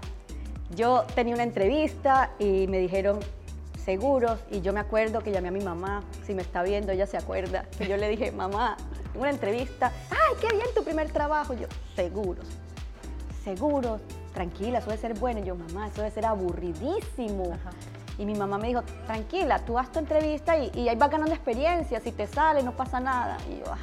Yo 0.75 1.05
tenía 1.15 1.33
una 1.33 1.43
entrevista 1.43 2.31
y 2.39 2.67
me 2.67 2.77
dijeron 2.79 3.19
seguros 3.83 4.39
y 4.49 4.61
yo 4.61 4.73
me 4.73 4.79
acuerdo 4.79 5.21
que 5.21 5.31
llamé 5.31 5.49
a 5.49 5.51
mi 5.51 5.61
mamá, 5.61 6.03
si 6.25 6.33
me 6.33 6.41
está 6.41 6.63
viendo, 6.63 6.91
ella 6.91 7.05
se 7.05 7.17
acuerda, 7.17 7.65
que 7.77 7.87
yo 7.87 7.97
le 7.97 8.07
dije, 8.09 8.31
mamá, 8.43 8.77
una 9.15 9.29
entrevista, 9.29 9.91
ay, 10.09 10.35
qué 10.41 10.47
bien 10.55 10.67
tu 10.75 10.83
primer 10.83 11.11
trabajo. 11.11 11.53
Yo, 11.53 11.67
seguros, 11.95 12.45
seguros, 13.43 14.01
tranquila, 14.33 14.79
eso 14.79 14.89
debe 14.89 15.01
ser 15.01 15.13
bueno. 15.13 15.39
Y 15.39 15.43
yo, 15.43 15.55
mamá, 15.55 15.87
eso 15.87 16.01
debe 16.01 16.11
ser 16.11 16.25
aburridísimo. 16.25 17.57
Y 18.17 18.25
mi 18.25 18.35
mamá 18.35 18.57
me 18.57 18.67
dijo, 18.67 18.83
tranquila, 19.05 19.59
tú 19.65 19.77
haz 19.77 19.91
tu 19.91 19.99
entrevista 19.99 20.57
y, 20.57 20.71
y 20.75 20.89
ahí 20.89 20.95
vas 20.95 21.09
ganando 21.09 21.33
experiencia, 21.33 21.99
si 21.99 22.11
te 22.11 22.27
sale 22.27 22.63
no 22.63 22.71
pasa 22.73 22.99
nada. 22.99 23.37
Y 23.49 23.59
yo, 23.59 23.71
ay. 23.71 23.79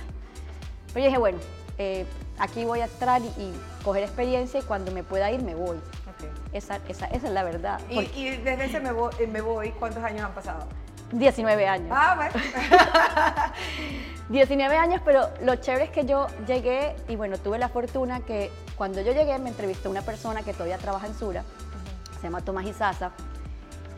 Pero 0.92 1.00
yo 1.00 1.06
dije, 1.06 1.18
bueno, 1.18 1.38
eh, 1.78 2.06
aquí 2.38 2.64
voy 2.64 2.80
a 2.80 2.84
entrar 2.84 3.22
y, 3.22 3.26
y 3.26 3.52
coger 3.84 4.02
experiencia 4.02 4.60
y 4.60 4.62
cuando 4.62 4.92
me 4.92 5.02
pueda 5.02 5.30
ir 5.30 5.42
me 5.42 5.54
voy. 5.54 5.78
Esa, 6.52 6.78
esa, 6.88 7.06
esa 7.06 7.26
es 7.26 7.32
la 7.32 7.42
verdad. 7.42 7.80
Y, 7.88 7.94
Porque 7.94 8.18
y 8.18 8.36
desde 8.36 8.64
ese 8.64 8.80
me 8.80 8.92
voy, 8.92 9.12
me 9.28 9.40
voy, 9.40 9.70
¿cuántos 9.72 10.02
años 10.02 10.22
han 10.22 10.32
pasado? 10.32 10.66
19 11.12 11.66
años. 11.66 11.88
Ah, 11.90 12.14
bueno. 12.16 12.32
19 14.28 14.76
años, 14.76 15.02
pero 15.04 15.28
lo 15.42 15.56
chévere 15.56 15.84
es 15.84 15.90
que 15.90 16.04
yo 16.04 16.28
llegué 16.46 16.94
y 17.08 17.16
bueno, 17.16 17.36
tuve 17.38 17.58
la 17.58 17.68
fortuna 17.68 18.20
que 18.20 18.50
cuando 18.76 19.00
yo 19.00 19.12
llegué 19.12 19.36
me 19.38 19.48
entrevistó 19.48 19.90
una 19.90 20.02
persona 20.02 20.42
que 20.42 20.52
todavía 20.52 20.78
trabaja 20.78 21.08
en 21.08 21.14
Sura, 21.14 21.42
se 22.16 22.22
llama 22.22 22.40
Tomás 22.42 22.64
Izaza, 22.66 23.10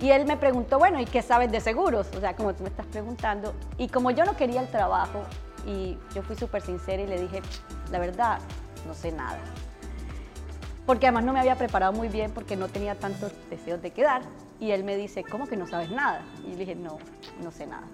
y 0.00 0.10
él 0.10 0.24
me 0.26 0.36
preguntó, 0.36 0.78
bueno, 0.78 1.00
¿y 1.00 1.04
qué 1.04 1.22
sabes 1.22 1.52
de 1.52 1.60
seguros? 1.60 2.08
O 2.16 2.20
sea, 2.20 2.34
como 2.34 2.54
tú 2.54 2.64
me 2.64 2.70
estás 2.70 2.86
preguntando. 2.86 3.54
Y 3.78 3.88
como 3.88 4.10
yo 4.10 4.24
no 4.24 4.36
quería 4.36 4.60
el 4.60 4.68
trabajo, 4.68 5.22
y 5.64 5.96
yo 6.12 6.22
fui 6.22 6.34
súper 6.34 6.60
sincera 6.60 7.02
y 7.02 7.06
le 7.06 7.20
dije, 7.20 7.40
la 7.92 8.00
verdad, 8.00 8.40
no 8.86 8.94
sé 8.94 9.12
nada. 9.12 9.38
Porque 10.86 11.06
además 11.06 11.24
no 11.24 11.32
me 11.32 11.40
había 11.40 11.56
preparado 11.56 11.92
muy 11.92 12.08
bien 12.08 12.32
porque 12.32 12.56
no 12.56 12.68
tenía 12.68 12.96
tantos 12.96 13.32
deseos 13.50 13.80
de 13.82 13.92
quedar. 13.92 14.22
Y 14.58 14.72
él 14.72 14.84
me 14.84 14.96
dice, 14.96 15.24
¿cómo 15.24 15.46
que 15.46 15.56
no 15.56 15.66
sabes 15.66 15.90
nada? 15.90 16.22
Y 16.46 16.50
le 16.50 16.56
dije, 16.56 16.74
no, 16.74 16.98
no 17.42 17.50
sé 17.50 17.66
nada. 17.66 17.86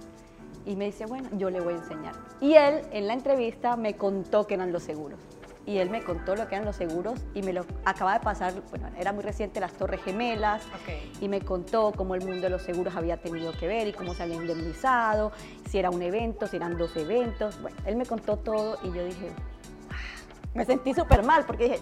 Y 0.64 0.76
me 0.76 0.86
dice, 0.86 1.06
bueno, 1.06 1.28
yo 1.32 1.50
le 1.50 1.60
voy 1.60 1.74
a 1.74 1.76
enseñar. 1.76 2.14
Y 2.40 2.54
él 2.54 2.82
en 2.92 3.06
la 3.06 3.14
entrevista 3.14 3.76
me 3.76 3.94
contó 3.96 4.46
que 4.46 4.54
eran 4.54 4.72
los 4.72 4.82
seguros. 4.82 5.18
Y 5.66 5.78
él 5.78 5.90
me 5.90 6.02
contó 6.02 6.34
lo 6.34 6.48
que 6.48 6.54
eran 6.54 6.64
los 6.64 6.76
seguros 6.76 7.20
y 7.34 7.42
me 7.42 7.52
lo 7.52 7.66
acaba 7.84 8.14
de 8.14 8.20
pasar, 8.20 8.54
bueno, 8.70 8.88
era 8.98 9.12
muy 9.12 9.22
reciente 9.22 9.60
las 9.60 9.74
Torres 9.74 10.02
Gemelas. 10.02 10.62
Ok. 10.64 11.20
Y 11.22 11.28
me 11.28 11.42
contó 11.42 11.92
cómo 11.94 12.14
el 12.14 12.22
mundo 12.22 12.40
de 12.40 12.48
los 12.48 12.62
seguros 12.62 12.96
había 12.96 13.18
tenido 13.18 13.52
que 13.52 13.66
ver 13.66 13.86
y 13.86 13.92
cómo 13.92 14.14
se 14.14 14.22
había 14.22 14.36
indemnizado, 14.36 15.30
si 15.68 15.78
era 15.78 15.90
un 15.90 16.00
evento, 16.00 16.46
si 16.46 16.56
eran 16.56 16.78
dos 16.78 16.96
eventos. 16.96 17.60
Bueno, 17.60 17.76
él 17.84 17.96
me 17.96 18.06
contó 18.06 18.38
todo 18.38 18.78
y 18.82 18.86
yo 18.92 19.04
dije, 19.04 19.28
"Ah", 19.90 19.94
me 20.54 20.64
sentí 20.64 20.94
súper 20.94 21.22
mal 21.22 21.44
porque 21.44 21.64
dije, 21.64 21.80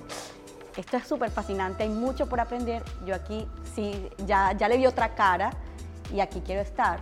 esto 0.77 0.97
es 0.97 1.07
súper 1.07 1.31
fascinante, 1.31 1.83
hay 1.83 1.89
mucho 1.89 2.29
por 2.29 2.41
aprender. 2.41 2.83
Yo 3.05 3.15
aquí 3.15 3.47
sí, 3.75 4.09
ya, 4.27 4.53
ya 4.53 4.69
le 4.69 4.77
vi 4.77 4.87
otra 4.87 5.15
cara 5.15 5.51
y 6.13 6.21
aquí 6.21 6.43
quiero 6.45 6.61
estar. 6.61 7.01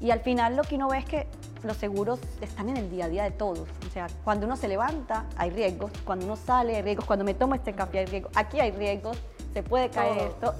Y 0.00 0.10
al 0.10 0.20
final 0.20 0.56
lo 0.56 0.62
que 0.62 0.74
uno 0.74 0.88
ve 0.88 0.98
es 0.98 1.04
que 1.04 1.28
los 1.62 1.76
seguros 1.76 2.18
están 2.40 2.68
en 2.68 2.76
el 2.76 2.90
día 2.90 3.04
a 3.04 3.08
día 3.08 3.22
de 3.22 3.30
todos. 3.30 3.68
O 3.86 3.90
sea, 3.92 4.08
cuando 4.24 4.46
uno 4.46 4.56
se 4.56 4.66
levanta 4.68 5.26
hay 5.36 5.50
riesgos, 5.50 5.92
cuando 6.04 6.26
uno 6.26 6.36
sale 6.36 6.76
hay 6.76 6.82
riesgos, 6.82 7.04
cuando 7.04 7.24
me 7.24 7.34
tomo 7.34 7.54
este 7.54 7.72
café 7.72 8.00
hay 8.00 8.06
riesgos, 8.06 8.32
aquí 8.34 8.58
hay 8.58 8.72
riesgos, 8.72 9.16
se 9.52 9.62
puede 9.62 9.90
caer 9.90 10.30
esto. 10.30 10.54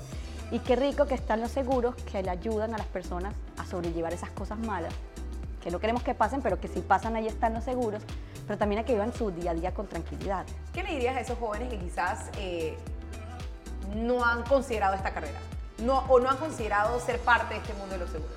Y 0.53 0.59
qué 0.61 0.77
rico 0.77 1.07
que 1.07 1.15
están 1.15 1.41
los 1.41 1.51
seguros 1.51 1.95
que 1.97 2.23
le 2.23 2.31
ayudan 2.31 2.75
a 2.75 2.79
las 2.79 2.87
personas 2.87 3.35
a 3.59 3.65
sobrellevar 3.65 4.13
esas 4.13 4.31
cosas 4.31 4.59
malas, 4.59 4.93
que 5.63 5.71
no 5.71 5.81
queremos 5.81 6.03
que 6.03 6.15
pasen, 6.15 6.43
pero 6.43 6.61
que 6.61 6.69
si 6.69 6.81
pasan 6.81 7.17
ahí 7.17 7.27
están 7.27 7.55
los 7.55 7.65
seguros, 7.65 8.03
pero 8.47 8.59
también 8.59 8.81
a 8.81 8.85
que 8.85 8.93
vivan 8.93 9.13
su 9.13 9.31
día 9.31 9.53
a 9.53 9.55
día 9.55 9.73
con 9.73 9.87
tranquilidad. 9.87 10.45
¿Qué 10.73 10.83
le 10.83 10.91
dirías 10.91 11.17
a 11.17 11.21
esos 11.21 11.39
jóvenes 11.39 11.69
que 11.69 11.79
quizás 11.79 12.31
eh, 12.39 12.77
no 13.95 14.25
han 14.25 14.43
considerado 14.45 14.95
esta 14.95 15.13
carrera? 15.13 15.39
No, 15.79 16.01
o 16.09 16.21
no 16.21 16.31
han 16.31 16.37
considerado 16.37 16.99
ser 17.01 17.19
parte 17.21 17.55
de 17.55 17.61
este 17.61 17.75
mundo 17.75 17.95
de 17.95 17.99
los 17.99 18.11
seguros. 18.11 18.37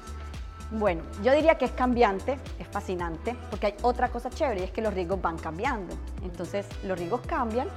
Bueno, 0.72 1.04
yo 1.24 1.32
diría 1.32 1.56
que 1.58 1.66
es 1.66 1.72
cambiante, 1.72 2.40
es 2.58 2.68
fascinante, 2.68 3.36
porque 3.52 3.68
hay 3.68 3.76
otra 3.84 4.10
cosa 4.10 4.30
chévere 4.30 4.62
y 4.62 4.64
es 4.64 4.72
que 4.72 4.82
los 4.82 4.94
riesgos 4.94 5.22
van 5.22 5.38
cambiando. 5.38 5.96
Entonces, 6.24 6.66
los 6.84 6.98
riesgos 6.98 7.22
cambian 7.22 7.68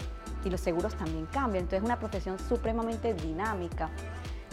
y 0.44 0.48
los 0.50 0.60
seguros 0.60 0.94
también 0.94 1.26
cambian. 1.26 1.64
Entonces, 1.64 1.80
es 1.80 1.84
una 1.84 1.98
profesión 1.98 2.38
supremamente 2.38 3.12
dinámica. 3.12 3.90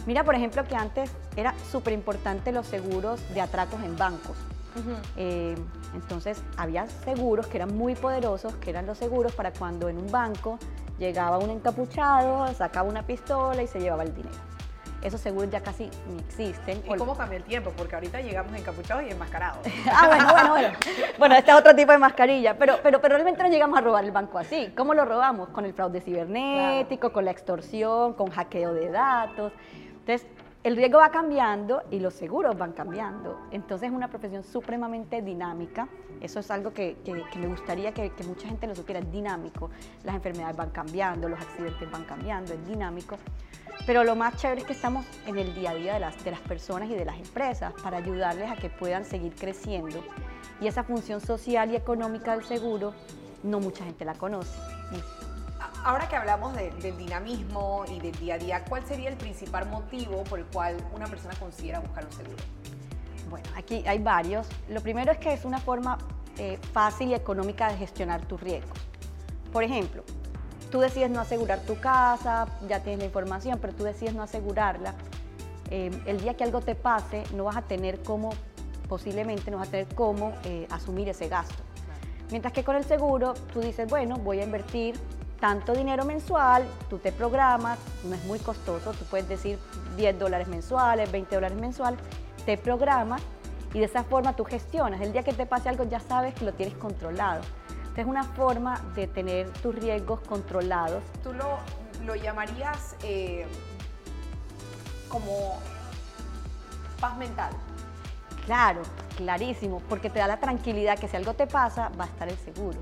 Mira, 0.04 0.22
por 0.22 0.34
ejemplo, 0.34 0.64
que 0.64 0.76
antes 0.76 1.10
era 1.34 1.54
súper 1.72 1.94
importante 1.94 2.52
los 2.52 2.66
seguros 2.66 3.20
de 3.32 3.40
atracos 3.40 3.82
en 3.82 3.96
bancos. 3.96 4.36
Eh, 5.16 5.54
entonces, 5.94 6.42
había 6.56 6.86
seguros 6.86 7.46
que 7.46 7.58
eran 7.58 7.76
muy 7.76 7.94
poderosos, 7.94 8.54
que 8.54 8.70
eran 8.70 8.86
los 8.86 8.98
seguros 8.98 9.34
para 9.34 9.52
cuando 9.52 9.88
en 9.88 9.98
un 9.98 10.10
banco 10.10 10.58
llegaba 10.98 11.38
un 11.38 11.50
encapuchado, 11.50 12.52
sacaba 12.54 12.88
una 12.88 13.06
pistola 13.06 13.62
y 13.62 13.66
se 13.66 13.80
llevaba 13.80 14.02
el 14.02 14.14
dinero. 14.14 14.36
Esos 15.02 15.20
seguros 15.20 15.50
ya 15.50 15.60
casi 15.60 15.88
ni 16.08 16.18
existen. 16.18 16.82
¿Y 16.84 16.96
cómo 16.96 17.16
cambia 17.16 17.36
el 17.36 17.44
tiempo? 17.44 17.70
Porque 17.76 17.94
ahorita 17.94 18.20
llegamos 18.22 18.52
encapuchados 18.58 19.04
y 19.04 19.10
enmascarados. 19.10 19.64
Ah, 19.92 20.08
bueno, 20.08 20.32
bueno, 20.32 20.50
bueno. 20.50 20.68
Bueno, 21.18 21.34
este 21.36 21.50
es 21.50 21.56
otro 21.56 21.76
tipo 21.76 21.92
de 21.92 21.98
mascarilla, 21.98 22.56
pero, 22.58 22.78
pero, 22.82 23.00
pero 23.00 23.14
realmente 23.14 23.42
no 23.42 23.48
llegamos 23.48 23.78
a 23.78 23.82
robar 23.82 24.04
el 24.04 24.10
banco 24.10 24.38
así. 24.38 24.72
¿Cómo 24.76 24.94
lo 24.94 25.04
robamos? 25.04 25.50
Con 25.50 25.64
el 25.64 25.74
fraude 25.74 26.00
cibernético, 26.00 27.12
con 27.12 27.24
la 27.24 27.30
extorsión, 27.30 28.14
con 28.14 28.30
hackeo 28.30 28.72
de 28.72 28.90
datos. 28.90 29.52
Entonces, 30.00 30.26
el 30.66 30.74
riesgo 30.74 30.98
va 30.98 31.10
cambiando 31.10 31.84
y 31.92 32.00
los 32.00 32.12
seguros 32.12 32.58
van 32.58 32.72
cambiando. 32.72 33.38
Entonces, 33.52 33.88
es 33.88 33.94
una 33.94 34.08
profesión 34.08 34.42
supremamente 34.42 35.22
dinámica. 35.22 35.86
Eso 36.20 36.40
es 36.40 36.50
algo 36.50 36.72
que, 36.72 36.96
que- 37.04 37.38
me 37.38 37.46
gustaría 37.46 37.92
que, 37.92 38.10
que 38.10 38.24
mucha 38.24 38.48
gente 38.48 38.66
lo 38.66 38.74
supiera. 38.74 38.98
Es 38.98 39.08
dinámico. 39.12 39.70
Las 40.02 40.16
enfermedades 40.16 40.56
van 40.56 40.70
cambiando, 40.70 41.28
los 41.28 41.38
accidentes 41.40 41.88
van 41.88 42.02
cambiando, 42.02 42.52
es 42.52 42.66
dinámico. 42.66 43.16
Pero 43.86 44.02
lo 44.02 44.16
más 44.16 44.34
chévere 44.38 44.62
es 44.62 44.66
que 44.66 44.72
estamos 44.72 45.06
en 45.26 45.38
el 45.38 45.54
día 45.54 45.70
a 45.70 45.74
día 45.74 45.94
de 45.94 46.00
las, 46.00 46.24
de 46.24 46.32
las 46.32 46.40
personas 46.40 46.90
y 46.90 46.94
de 46.94 47.04
las 47.04 47.16
empresas 47.16 47.72
para 47.80 47.98
ayudarles 47.98 48.50
a 48.50 48.56
que 48.56 48.68
puedan 48.68 49.04
seguir 49.04 49.36
creciendo. 49.36 50.02
Y 50.60 50.66
esa 50.66 50.82
función 50.82 51.20
social 51.20 51.70
y 51.70 51.76
económica 51.76 52.32
del 52.34 52.44
seguro, 52.44 52.92
no 53.44 53.60
mucha 53.60 53.84
gente 53.84 54.04
la 54.04 54.14
conoce. 54.14 54.58
Ahora 55.86 56.08
que 56.08 56.16
hablamos 56.16 56.52
de- 56.56 56.72
del 56.82 56.98
dinamismo 56.98 57.84
y 57.88 58.00
del 58.00 58.10
día 58.18 58.34
a 58.34 58.38
día, 58.38 58.64
¿cuál 58.64 58.84
sería 58.84 59.08
el 59.08 59.16
principal 59.16 59.68
motivo 59.68 60.24
por 60.24 60.40
el 60.40 60.44
cual 60.46 60.76
una 60.92 61.06
persona 61.06 61.32
considera 61.38 61.78
buscar 61.78 62.04
un 62.04 62.10
seguro? 62.10 62.42
Bueno, 63.30 63.48
aquí 63.56 63.84
hay 63.86 64.00
varios. 64.00 64.48
Lo 64.68 64.80
primero 64.80 65.12
es 65.12 65.18
que 65.18 65.32
es 65.32 65.44
una 65.44 65.58
forma 65.60 65.96
eh, 66.38 66.58
fácil 66.72 67.10
y 67.10 67.14
económica 67.14 67.68
de 67.70 67.76
gestionar 67.76 68.20
tus 68.22 68.40
riesgos. 68.40 68.76
Por 69.52 69.62
ejemplo, 69.62 70.02
tú 70.72 70.80
decides 70.80 71.08
no 71.08 71.20
asegurar 71.20 71.60
tu 71.60 71.78
casa, 71.78 72.48
ya 72.68 72.80
tienes 72.80 72.98
la 72.98 73.04
información, 73.04 73.60
pero 73.60 73.72
tú 73.72 73.84
decides 73.84 74.12
no 74.12 74.24
asegurarla. 74.24 74.92
Eh, 75.70 75.92
el 76.06 76.20
día 76.20 76.34
que 76.34 76.42
algo 76.42 76.62
te 76.62 76.74
pase, 76.74 77.22
no 77.32 77.44
vas 77.44 77.56
a 77.56 77.62
tener 77.62 78.02
cómo 78.02 78.30
posiblemente 78.88 79.52
no 79.52 79.58
vas 79.58 79.68
a 79.68 79.70
tener 79.70 79.94
cómo 79.94 80.32
eh, 80.42 80.66
asumir 80.72 81.08
ese 81.08 81.28
gasto. 81.28 81.62
Mientras 82.32 82.52
que 82.52 82.64
con 82.64 82.74
el 82.74 82.84
seguro 82.84 83.34
tú 83.52 83.60
dices, 83.60 83.88
bueno, 83.88 84.16
voy 84.16 84.40
a 84.40 84.42
invertir 84.42 84.98
tanto 85.40 85.72
dinero 85.72 86.04
mensual, 86.04 86.64
tú 86.88 86.98
te 86.98 87.12
programas, 87.12 87.78
no 88.04 88.14
es 88.14 88.24
muy 88.24 88.38
costoso, 88.38 88.92
tú 88.92 89.04
puedes 89.04 89.28
decir 89.28 89.58
10 89.96 90.18
dólares 90.18 90.48
mensuales, 90.48 91.10
20 91.10 91.34
dólares 91.34 91.58
mensuales, 91.58 92.00
te 92.44 92.56
programas 92.56 93.22
y 93.74 93.80
de 93.80 93.84
esa 93.84 94.04
forma 94.04 94.34
tú 94.34 94.44
gestionas. 94.44 95.00
El 95.00 95.12
día 95.12 95.22
que 95.22 95.32
te 95.32 95.46
pase 95.46 95.68
algo 95.68 95.84
ya 95.84 96.00
sabes 96.00 96.34
que 96.34 96.44
lo 96.44 96.54
tienes 96.54 96.74
controlado. 96.76 97.42
Esta 97.88 98.00
es 98.00 98.06
una 98.06 98.24
forma 98.24 98.80
de 98.94 99.06
tener 99.06 99.50
tus 99.50 99.74
riesgos 99.74 100.20
controlados. 100.20 101.02
¿Tú 101.22 101.32
lo, 101.32 101.58
lo 102.04 102.14
llamarías 102.14 102.96
eh, 103.02 103.46
como 105.08 105.58
paz 107.00 107.16
mental? 107.16 107.52
Claro, 108.44 108.82
clarísimo, 109.16 109.80
porque 109.88 110.08
te 110.08 110.20
da 110.20 110.28
la 110.28 110.38
tranquilidad 110.38 110.98
que 110.98 111.08
si 111.08 111.16
algo 111.16 111.34
te 111.34 111.46
pasa, 111.46 111.90
va 111.98 112.04
a 112.04 112.06
estar 112.06 112.28
el 112.28 112.38
seguro. 112.38 112.78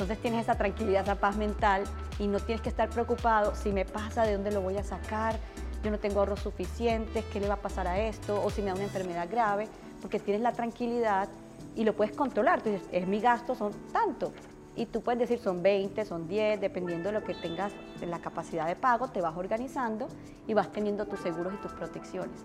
Entonces 0.00 0.22
tienes 0.22 0.44
esa 0.44 0.54
tranquilidad, 0.54 1.02
esa 1.02 1.16
paz 1.16 1.36
mental 1.36 1.84
y 2.18 2.26
no 2.26 2.40
tienes 2.40 2.62
que 2.62 2.70
estar 2.70 2.88
preocupado 2.88 3.54
si 3.54 3.70
me 3.70 3.84
pasa, 3.84 4.22
de 4.22 4.32
dónde 4.32 4.50
lo 4.50 4.62
voy 4.62 4.78
a 4.78 4.82
sacar, 4.82 5.36
yo 5.84 5.90
no 5.90 5.98
tengo 5.98 6.20
ahorros 6.20 6.40
suficientes, 6.40 7.22
qué 7.26 7.38
le 7.38 7.48
va 7.48 7.54
a 7.54 7.60
pasar 7.60 7.86
a 7.86 8.00
esto, 8.00 8.42
o 8.42 8.48
si 8.48 8.62
me 8.62 8.68
da 8.68 8.76
una 8.76 8.84
enfermedad 8.84 9.28
grave, 9.30 9.68
porque 10.00 10.18
tienes 10.18 10.40
la 10.40 10.52
tranquilidad 10.52 11.28
y 11.76 11.84
lo 11.84 11.94
puedes 11.94 12.16
controlar. 12.16 12.62
Tú 12.62 12.70
dices, 12.70 12.88
es 12.92 13.06
mi 13.06 13.20
gasto, 13.20 13.54
son 13.54 13.72
tanto. 13.92 14.32
Y 14.74 14.86
tú 14.86 15.02
puedes 15.02 15.18
decir, 15.18 15.38
son 15.38 15.62
20, 15.62 16.02
son 16.06 16.26
10, 16.26 16.62
dependiendo 16.62 17.10
de 17.10 17.20
lo 17.20 17.22
que 17.22 17.34
tengas 17.34 17.74
en 18.00 18.10
la 18.10 18.20
capacidad 18.20 18.66
de 18.66 18.76
pago, 18.76 19.08
te 19.08 19.20
vas 19.20 19.36
organizando 19.36 20.08
y 20.46 20.54
vas 20.54 20.72
teniendo 20.72 21.04
tus 21.04 21.20
seguros 21.20 21.52
y 21.52 21.56
tus 21.58 21.72
protecciones. 21.72 22.40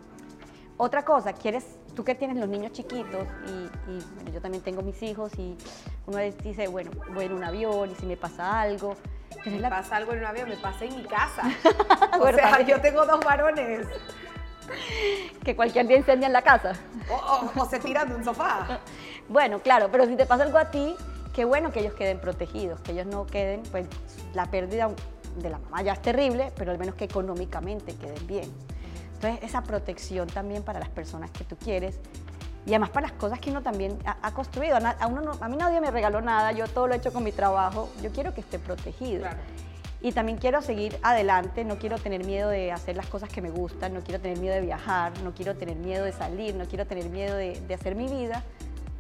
Otra 0.77 1.05
cosa, 1.05 1.31
quieres, 1.33 1.65
tú 1.95 2.03
que 2.03 2.15
tienes 2.15 2.35
los 2.38 2.49
niños 2.49 2.73
chiquitos 2.73 3.25
y, 3.47 3.91
y, 3.91 4.03
bueno, 4.15 4.31
yo 4.33 4.41
también 4.41 4.61
tengo 4.61 4.81
mis 4.81 5.01
hijos 5.03 5.31
y 5.38 5.55
uno 6.05 6.17
les 6.17 6.38
dice, 6.39 6.67
bueno, 6.67 6.91
voy 7.13 7.25
en 7.25 7.33
un 7.33 7.43
avión 7.45 7.89
y 7.91 7.95
si 7.95 8.05
me 8.05 8.17
pasa 8.17 8.59
algo. 8.61 8.95
Si 9.43 9.49
me 9.51 9.59
la- 9.59 9.69
pasa 9.69 9.95
algo 9.95 10.11
en 10.11 10.19
un 10.19 10.25
avión, 10.25 10.49
me 10.49 10.57
pasa 10.57 10.83
en 10.83 10.95
mi 10.97 11.03
casa. 11.03 11.43
o 12.19 12.27
sea, 12.33 12.59
yo 12.61 12.81
tengo 12.81 13.05
dos 13.05 13.21
varones. 13.23 13.88
que 15.43 15.55
cualquier 15.55 15.88
día 15.88 15.97
incendian 15.97 16.33
la 16.33 16.41
casa. 16.41 16.73
O, 17.09 17.13
o- 17.15 17.61
o 17.61 17.65
se 17.69 17.79
tiran 17.79 18.09
de 18.09 18.15
un 18.15 18.23
sofá. 18.25 18.79
Bueno, 19.29 19.59
claro, 19.59 19.89
pero 19.91 20.05
si 20.05 20.15
te 20.15 20.25
pasa 20.25 20.43
algo 20.43 20.57
a 20.57 20.71
ti, 20.71 20.95
qué 21.33 21.45
bueno 21.45 21.71
que 21.71 21.79
ellos 21.79 21.93
queden 21.93 22.19
protegidos, 22.19 22.81
que 22.81 22.91
ellos 22.91 23.05
no 23.05 23.25
queden, 23.25 23.63
pues 23.71 23.88
la 24.33 24.45
pérdida 24.51 24.89
de 25.38 25.49
la 25.49 25.59
mamá 25.59 25.81
ya 25.83 25.93
es 25.93 26.01
terrible, 26.01 26.51
pero 26.57 26.71
al 26.71 26.77
menos 26.79 26.95
que 26.95 27.05
económicamente 27.05 27.95
queden 27.95 28.27
bien. 28.27 28.51
Entonces, 29.15 29.43
esa 29.43 29.63
protección 29.63 30.28
también 30.28 30.63
para 30.63 30.80
las 30.80 30.89
personas 30.89 31.32
que 31.32 31.43
tú 31.43 31.56
quieres 31.58 31.99
y 32.65 32.69
además 32.71 32.89
para 32.89 33.08
las 33.08 33.15
cosas 33.17 33.39
que 33.39 33.49
uno 33.51 33.62
también 33.62 33.97
ha, 34.06 34.17
ha 34.21 34.32
construido. 34.34 34.75
A, 34.75 34.80
na- 34.80 34.95
a 34.99 35.08
uno 35.08 35.21
no- 35.21 35.38
a 35.39 35.47
mí 35.49 35.56
nadie 35.58 35.80
me 35.82 35.91
regaló 35.91 36.21
nada, 36.21 36.51
yo 36.51 36.67
todo 36.67 36.88
lo 36.88 36.93
he 36.93 36.97
hecho 36.97 37.13
con 37.13 37.23
mi 37.23 37.32
trabajo, 37.32 37.89
yo 38.01 38.12
quiero 38.12 38.34
que 38.34 38.41
esté 38.41 38.60
protegido. 38.60 39.21
Claro. 39.21 39.38
Y 40.01 40.12
también 40.12 40.38
quiero 40.38 40.62
seguir 40.62 40.99
adelante, 41.01 41.63
no 41.63 41.78
quiero 41.80 41.97
tener 41.97 42.23
miedo 42.25 42.49
de 42.49 42.71
hacer 42.71 42.95
las 42.95 43.08
cosas 43.08 43.30
que 43.30 43.41
me 43.41 43.49
gustan, 43.49 43.93
no 43.93 44.01
quiero 44.01 44.19
tener 44.21 44.38
miedo 44.38 44.54
de 44.54 44.62
viajar, 44.62 45.13
no 45.23 45.34
quiero 45.34 45.56
tener 45.56 45.78
miedo 45.78 46.06
de 46.06 46.12
salir, 46.12 46.54
no 46.56 46.65
quiero 46.65 46.86
tener 46.86 47.10
miedo 47.10 47.36
de, 47.36 47.60
de 47.62 47.73
hacer 47.73 47.95
mi 47.95 48.08
vida, 48.08 48.43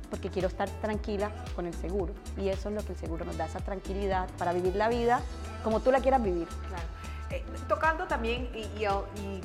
porque 0.09 0.29
quiero 0.29 0.47
estar 0.47 0.67
tranquila 0.81 1.29
con 1.55 1.65
el 1.67 1.73
seguro. 1.75 2.13
Y 2.37 2.47
eso 2.49 2.69
es 2.69 2.75
lo 2.75 2.83
que 2.85 2.93
el 2.93 2.97
seguro 2.97 3.25
nos 3.25 3.37
da, 3.37 3.45
esa 3.45 3.59
tranquilidad 3.59 4.27
para 4.39 4.53
vivir 4.53 4.75
la 4.75 4.89
vida 4.89 5.19
como 5.63 5.79
tú 5.79 5.91
la 5.91 5.99
quieras 5.99 6.23
vivir. 6.23 6.47
Claro. 6.47 6.83
Eh, 7.31 7.43
tocando 7.67 8.05
también 8.05 8.49
y, 8.55 8.59
y- 8.59 8.85
y 8.85 9.41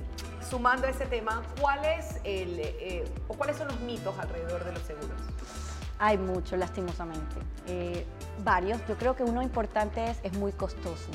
sumando 0.50 0.86
ese 0.88 1.06
tema, 1.06 1.42
¿cuál 1.60 1.80
eh, 1.84 3.04
o 3.28 3.34
¿cuáles 3.34 3.56
son 3.56 3.68
los 3.68 3.80
mitos 3.80 4.18
alrededor 4.18 4.64
de 4.64 4.72
los 4.72 4.82
seguros? 4.82 5.16
Hay 5.98 6.18
mucho, 6.18 6.56
lastimosamente. 6.56 7.36
Eh, 7.66 8.04
varios. 8.42 8.80
Yo 8.88 8.96
creo 8.96 9.14
que 9.14 9.22
uno 9.22 9.42
importante 9.42 10.10
es, 10.10 10.18
es 10.24 10.32
muy 10.32 10.52
costoso. 10.52 11.10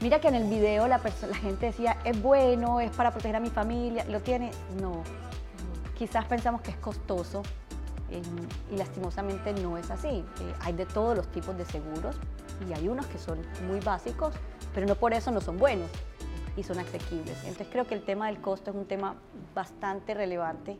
Mira 0.00 0.20
que 0.20 0.28
en 0.28 0.34
el 0.34 0.44
video 0.44 0.88
la, 0.88 0.98
la 0.98 1.36
gente 1.36 1.66
decía, 1.66 1.98
es 2.04 2.20
bueno, 2.20 2.80
es 2.80 2.90
para 2.92 3.10
proteger 3.10 3.36
a 3.36 3.40
mi 3.40 3.50
familia. 3.50 4.04
¿Lo 4.04 4.20
tiene? 4.20 4.50
No. 4.80 5.02
Quizás 5.96 6.24
pensamos 6.24 6.62
que 6.62 6.70
es 6.70 6.76
costoso 6.78 7.42
eh, 8.10 8.22
y 8.72 8.76
lastimosamente 8.76 9.52
no 9.52 9.76
es 9.76 9.90
así. 9.90 10.08
Eh, 10.08 10.54
hay 10.60 10.72
de 10.72 10.86
todos 10.86 11.16
los 11.16 11.28
tipos 11.28 11.56
de 11.58 11.64
seguros 11.66 12.16
y 12.68 12.72
hay 12.72 12.88
unos 12.88 13.06
que 13.06 13.18
son 13.18 13.38
muy 13.66 13.80
básicos, 13.80 14.34
pero 14.74 14.86
no 14.86 14.94
por 14.94 15.12
eso 15.12 15.30
no 15.30 15.40
son 15.40 15.58
buenos 15.58 15.90
y 16.56 16.62
son 16.62 16.78
asequibles. 16.78 17.36
Entonces 17.44 17.68
creo 17.70 17.86
que 17.86 17.94
el 17.94 18.04
tema 18.04 18.26
del 18.26 18.40
costo 18.40 18.70
es 18.70 18.76
un 18.76 18.86
tema 18.86 19.14
bastante 19.54 20.14
relevante 20.14 20.76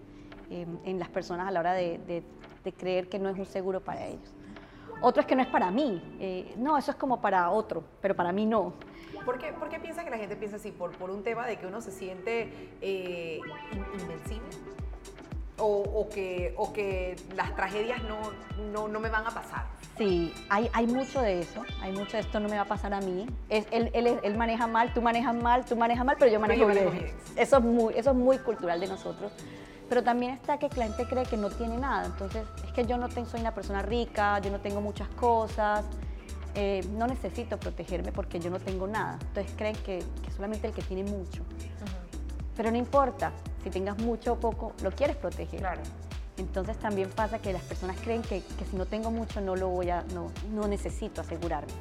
eh, 0.50 0.66
en 0.84 0.98
las 0.98 1.08
personas 1.08 1.48
a 1.48 1.50
la 1.50 1.60
hora 1.60 1.72
de, 1.72 1.98
de- 2.06 2.22
de 2.64 2.72
creer 2.72 3.08
que 3.08 3.18
no 3.18 3.28
es 3.28 3.36
un 3.38 3.46
seguro 3.46 3.80
para 3.80 4.06
ellos. 4.06 4.32
Otro 5.00 5.20
es 5.22 5.26
que 5.26 5.34
no 5.34 5.42
es 5.42 5.48
para 5.48 5.70
mí. 5.72 6.00
Eh, 6.20 6.54
no, 6.58 6.78
eso 6.78 6.92
es 6.92 6.96
como 6.96 7.20
para 7.20 7.50
otro, 7.50 7.82
pero 8.00 8.14
para 8.14 8.30
mí 8.30 8.46
no. 8.46 8.74
¿Por 9.24 9.38
qué, 9.38 9.52
por 9.52 9.68
qué 9.68 9.80
piensa 9.80 10.04
que 10.04 10.10
la 10.10 10.18
gente 10.18 10.36
piensa 10.36 10.56
así? 10.56 10.70
¿Por, 10.70 10.92
por 10.92 11.10
un 11.10 11.24
tema 11.24 11.44
de 11.46 11.56
que 11.58 11.66
uno 11.66 11.80
se 11.80 11.90
siente 11.90 12.70
eh, 12.80 13.40
in- 13.72 14.00
invencible? 14.00 14.48
O, 15.64 15.82
o 16.00 16.08
que, 16.08 16.54
¿O 16.56 16.72
que 16.72 17.14
las 17.36 17.54
tragedias 17.54 18.02
no, 18.02 18.18
no, 18.72 18.88
no 18.88 18.98
me 18.98 19.08
van 19.10 19.24
a 19.24 19.30
pasar? 19.30 19.66
Sí, 19.96 20.34
hay, 20.48 20.68
hay 20.72 20.88
mucho 20.88 21.20
de 21.20 21.40
eso, 21.40 21.62
hay 21.80 21.92
mucho 21.92 22.16
de 22.16 22.24
esto 22.24 22.40
no 22.40 22.48
me 22.48 22.56
va 22.56 22.62
a 22.62 22.66
pasar 22.66 22.92
a 22.92 23.00
mí. 23.00 23.26
Es, 23.48 23.66
él, 23.70 23.88
él, 23.94 24.18
él 24.20 24.36
maneja 24.36 24.66
mal, 24.66 24.92
tú 24.92 25.00
manejas 25.00 25.36
mal, 25.36 25.64
tú 25.64 25.76
manejas 25.76 26.04
mal, 26.04 26.16
pero 26.18 26.32
yo 26.32 26.40
manejo 26.40 26.62
yo 26.62 26.66
bien. 26.66 26.84
manejo 26.84 27.04
bien. 27.04 27.16
Eso 27.36 27.58
es, 27.58 27.62
muy, 27.62 27.94
eso 27.94 28.10
es 28.10 28.16
muy 28.16 28.38
cultural 28.38 28.80
de 28.80 28.88
nosotros. 28.88 29.30
Pero 29.88 30.02
también 30.02 30.32
está 30.32 30.58
que 30.58 30.68
la 30.74 30.86
gente 30.86 31.06
cree 31.06 31.24
que 31.26 31.36
no 31.36 31.48
tiene 31.48 31.76
nada. 31.78 32.06
Entonces, 32.06 32.44
es 32.64 32.72
que 32.72 32.84
yo 32.84 32.96
no 32.96 33.08
tengo, 33.08 33.28
soy 33.28 33.40
una 33.40 33.54
persona 33.54 33.82
rica, 33.82 34.40
yo 34.40 34.50
no 34.50 34.58
tengo 34.60 34.80
muchas 34.80 35.06
cosas, 35.10 35.84
eh, 36.56 36.84
no 36.98 37.06
necesito 37.06 37.56
protegerme 37.60 38.10
porque 38.10 38.40
yo 38.40 38.50
no 38.50 38.58
tengo 38.58 38.88
nada. 38.88 39.16
Entonces 39.28 39.52
creen 39.56 39.76
que, 39.76 40.00
que 40.24 40.30
solamente 40.32 40.66
el 40.66 40.72
que 40.72 40.82
tiene 40.82 41.04
mucho. 41.04 41.44
Pero 42.56 42.70
no 42.70 42.76
importa, 42.76 43.32
si 43.62 43.70
tengas 43.70 43.98
mucho 43.98 44.34
o 44.34 44.40
poco, 44.40 44.72
lo 44.82 44.90
quieres 44.90 45.16
proteger. 45.16 45.60
Claro. 45.60 45.82
Entonces 46.36 46.78
también 46.78 47.10
pasa 47.10 47.38
que 47.38 47.52
las 47.52 47.62
personas 47.62 47.96
creen 48.00 48.22
que, 48.22 48.42
que 48.58 48.64
si 48.64 48.76
no 48.76 48.86
tengo 48.86 49.10
mucho 49.10 49.40
no 49.40 49.54
lo 49.54 49.68
voy 49.68 49.90
a, 49.90 50.02
no, 50.14 50.30
no 50.50 50.66
necesito 50.66 51.20
asegurarme. 51.20 51.72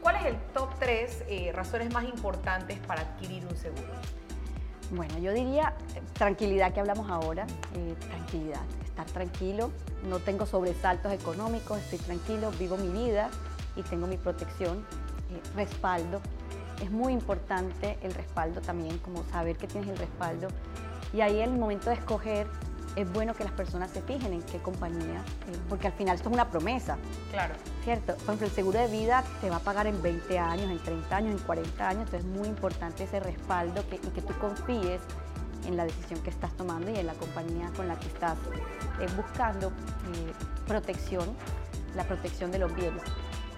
¿Cuál 0.00 0.16
es 0.16 0.24
el 0.26 0.36
top 0.52 0.68
3 0.80 1.54
razones 1.54 1.92
más 1.92 2.04
importantes 2.04 2.78
para 2.80 3.02
adquirir 3.02 3.46
un 3.46 3.56
seguro? 3.56 3.92
Bueno, 4.90 5.16
yo 5.18 5.32
diría 5.32 5.74
eh, 5.94 6.02
tranquilidad 6.12 6.74
que 6.74 6.80
hablamos 6.80 7.08
ahora, 7.08 7.46
eh, 7.76 7.94
tranquilidad, 8.08 8.60
estar 8.84 9.06
tranquilo, 9.06 9.70
no 10.06 10.18
tengo 10.18 10.44
sobresaltos 10.44 11.12
económicos, 11.12 11.78
estoy 11.78 11.98
tranquilo, 11.98 12.50
vivo 12.58 12.76
mi 12.76 12.88
vida 12.88 13.30
y 13.74 13.82
tengo 13.82 14.06
mi 14.06 14.18
protección, 14.18 14.84
eh, 15.30 15.40
respaldo. 15.54 16.20
Es 16.82 16.90
muy 16.90 17.12
importante 17.12 17.96
el 18.02 18.12
respaldo 18.12 18.60
también, 18.60 18.98
como 18.98 19.22
saber 19.30 19.56
que 19.56 19.66
tienes 19.68 19.88
el 19.90 19.96
respaldo. 19.98 20.48
Y 21.12 21.20
ahí 21.20 21.38
el 21.40 21.52
momento 21.52 21.90
de 21.90 21.96
escoger 21.96 22.46
es 22.96 23.10
bueno 23.12 23.34
que 23.34 23.44
las 23.44 23.52
personas 23.52 23.90
se 23.90 24.02
fijen 24.02 24.32
en 24.32 24.42
qué 24.42 24.58
compañía, 24.58 25.20
eh, 25.48 25.56
porque 25.68 25.86
al 25.86 25.92
final 25.94 26.16
esto 26.16 26.28
es 26.28 26.34
una 26.34 26.50
promesa. 26.50 26.98
Claro. 27.30 27.54
¿cierto? 27.84 28.14
Por 28.16 28.24
ejemplo, 28.24 28.46
el 28.48 28.52
seguro 28.52 28.78
de 28.80 28.88
vida 28.88 29.22
te 29.40 29.48
va 29.48 29.56
a 29.56 29.60
pagar 29.60 29.86
en 29.86 30.02
20 30.02 30.38
años, 30.38 30.70
en 30.70 30.78
30 30.78 31.16
años, 31.16 31.32
en 31.40 31.46
40 31.46 31.88
años, 31.88 32.02
entonces 32.04 32.28
es 32.28 32.38
muy 32.38 32.48
importante 32.48 33.04
ese 33.04 33.20
respaldo 33.20 33.86
que- 33.88 33.96
y 33.96 34.10
que 34.10 34.20
tú 34.22 34.34
confíes 34.40 35.00
en 35.66 35.76
la 35.76 35.84
decisión 35.84 36.20
que 36.22 36.30
estás 36.30 36.52
tomando 36.56 36.90
y 36.90 36.96
en 36.96 37.06
la 37.06 37.14
compañía 37.14 37.70
con 37.76 37.86
la 37.88 37.98
que 37.98 38.08
estás 38.08 38.36
eh, 39.00 39.06
buscando 39.16 39.68
eh, 39.68 40.32
protección, 40.66 41.34
la 41.94 42.04
protección 42.04 42.50
de 42.50 42.58
los 42.58 42.74
bienes. 42.74 43.02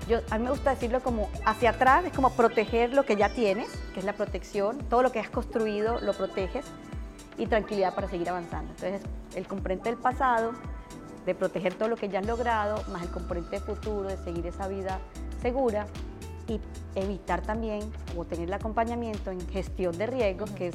Yo, 0.08 0.20
a 0.30 0.36
mí 0.36 0.44
me 0.44 0.50
gusta 0.50 0.70
decirlo 0.70 1.00
como 1.00 1.30
hacia 1.46 1.70
atrás, 1.70 2.04
es 2.04 2.12
como 2.12 2.30
proteger 2.30 2.92
lo 2.92 3.06
que 3.06 3.16
ya 3.16 3.30
tienes, 3.30 3.70
que 3.94 4.00
es 4.00 4.04
la 4.04 4.12
protección, 4.12 4.78
todo 4.90 5.02
lo 5.02 5.10
que 5.10 5.18
has 5.18 5.30
construido 5.30 5.98
lo 6.00 6.12
proteges 6.12 6.66
y 7.38 7.46
tranquilidad 7.46 7.94
para 7.94 8.08
seguir 8.08 8.28
avanzando. 8.28 8.70
Entonces, 8.72 9.02
el 9.34 9.46
componente 9.46 9.88
del 9.88 9.98
pasado, 9.98 10.52
de 11.24 11.34
proteger 11.34 11.72
todo 11.72 11.88
lo 11.88 11.96
que 11.96 12.10
ya 12.10 12.18
has 12.18 12.26
logrado, 12.26 12.82
más 12.92 13.02
el 13.02 13.10
componente 13.10 13.60
futuro, 13.60 14.10
de 14.10 14.18
seguir 14.18 14.46
esa 14.46 14.68
vida 14.68 14.98
segura 15.40 15.86
y 16.48 16.60
evitar 16.94 17.40
también 17.40 17.90
o 18.14 18.26
tener 18.26 18.48
el 18.48 18.52
acompañamiento 18.52 19.30
en 19.30 19.40
gestión 19.48 19.96
de 19.96 20.06
riesgos, 20.06 20.50
que 20.50 20.68
es 20.68 20.74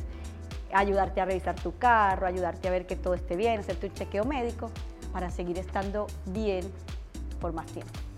ayudarte 0.73 1.21
a 1.21 1.25
revisar 1.25 1.53
tu 1.53 1.77
carro, 1.77 2.25
ayudarte 2.25 2.67
a 2.67 2.71
ver 2.71 2.87
que 2.87 2.95
todo 2.95 3.13
esté 3.13 3.35
bien, 3.35 3.59
hacerte 3.59 3.87
un 3.87 3.93
chequeo 3.93 4.25
médico 4.25 4.71
para 5.13 5.29
seguir 5.29 5.59
estando 5.59 6.07
bien 6.25 6.65
por 7.39 7.53
más 7.53 7.67
tiempo. 7.67 8.08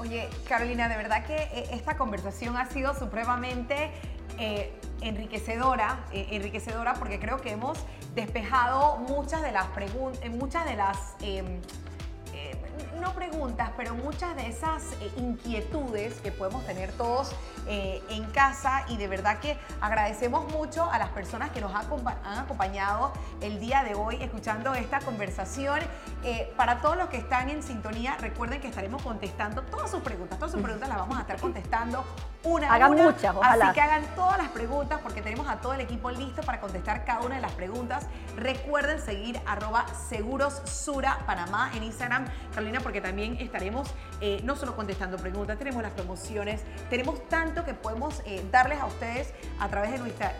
Oye, 0.00 0.30
Carolina, 0.48 0.88
de 0.88 0.96
verdad 0.96 1.26
que 1.26 1.36
eh, 1.36 1.68
esta 1.72 1.98
conversación 1.98 2.56
ha 2.56 2.64
sido 2.64 2.94
supremamente 2.94 3.90
eh, 4.38 4.72
enriquecedora, 5.02 6.06
eh, 6.10 6.28
enriquecedora 6.30 6.94
porque 6.94 7.20
creo 7.20 7.36
que 7.42 7.50
hemos 7.50 7.78
despejado 8.14 8.96
muchas 8.96 9.42
de 9.42 9.52
las 9.52 9.66
preguntas, 9.66 10.26
muchas 10.30 10.64
de 10.64 10.76
las, 10.76 10.96
eh, 11.20 11.44
eh, 12.32 12.56
no 13.00 13.14
preguntas, 13.14 13.70
pero 13.76 13.94
muchas 13.94 14.36
de 14.36 14.48
esas 14.48 14.82
eh, 15.00 15.10
inquietudes 15.16 16.20
que 16.20 16.30
podemos 16.30 16.64
tener 16.66 16.92
todos 16.92 17.32
eh, 17.66 18.02
en 18.08 18.24
casa 18.30 18.84
y 18.88 18.96
de 18.96 19.08
verdad 19.08 19.38
que 19.38 19.58
agradecemos 19.80 20.50
mucho 20.52 20.90
a 20.90 20.98
las 20.98 21.10
personas 21.10 21.50
que 21.50 21.60
nos 21.60 21.74
ha 21.74 21.80
han 22.24 22.38
acompañado 22.38 23.12
el 23.40 23.58
día 23.58 23.82
de 23.82 23.94
hoy 23.94 24.16
escuchando 24.22 24.74
esta 24.74 25.00
conversación. 25.00 25.80
Eh, 26.22 26.52
para 26.56 26.80
todos 26.80 26.96
los 26.96 27.08
que 27.08 27.16
están 27.16 27.50
en 27.50 27.62
sintonía, 27.62 28.16
recuerden 28.20 28.60
que 28.60 28.68
estaremos 28.68 29.02
contestando 29.02 29.62
todas 29.62 29.90
sus 29.90 30.02
preguntas. 30.02 30.38
Todas 30.38 30.52
sus 30.52 30.62
preguntas 30.62 30.88
las 30.88 30.98
vamos 30.98 31.18
a 31.18 31.22
estar 31.22 31.36
contestando 31.40 32.04
una 32.42 32.70
a 32.70 32.74
Hagan 32.74 32.92
una. 32.92 33.04
muchas, 33.04 33.34
ojalá. 33.34 33.66
Así 33.66 33.74
que 33.74 33.80
hagan 33.80 34.04
todas 34.14 34.38
las 34.38 34.48
preguntas 34.48 35.00
porque 35.02 35.20
tenemos 35.22 35.48
a 35.48 35.56
todo 35.56 35.74
el 35.74 35.80
equipo 35.80 36.10
listo 36.10 36.42
para 36.42 36.60
contestar 36.60 37.04
cada 37.04 37.20
una 37.20 37.36
de 37.36 37.42
las 37.42 37.52
preguntas. 37.52 38.06
Recuerden 38.36 39.00
seguir 39.00 39.40
arroba 39.46 39.86
seguros 40.08 40.62
Sura 40.64 41.18
Panamá 41.26 41.70
en 41.74 41.82
Instagram, 41.82 42.26
Carolina, 42.54 42.80
porque 42.90 43.00
también 43.00 43.36
estaremos 43.38 43.88
eh, 44.20 44.40
no 44.42 44.56
solo 44.56 44.74
contestando 44.74 45.16
preguntas, 45.16 45.56
tenemos 45.56 45.80
las 45.80 45.92
promociones, 45.92 46.64
tenemos 46.88 47.28
tanto 47.28 47.64
que 47.64 47.72
podemos 47.72 48.20
eh, 48.26 48.44
darles 48.50 48.80
a 48.80 48.86
ustedes 48.86 49.32
a 49.60 49.68
través 49.68 49.92
de 49.92 49.98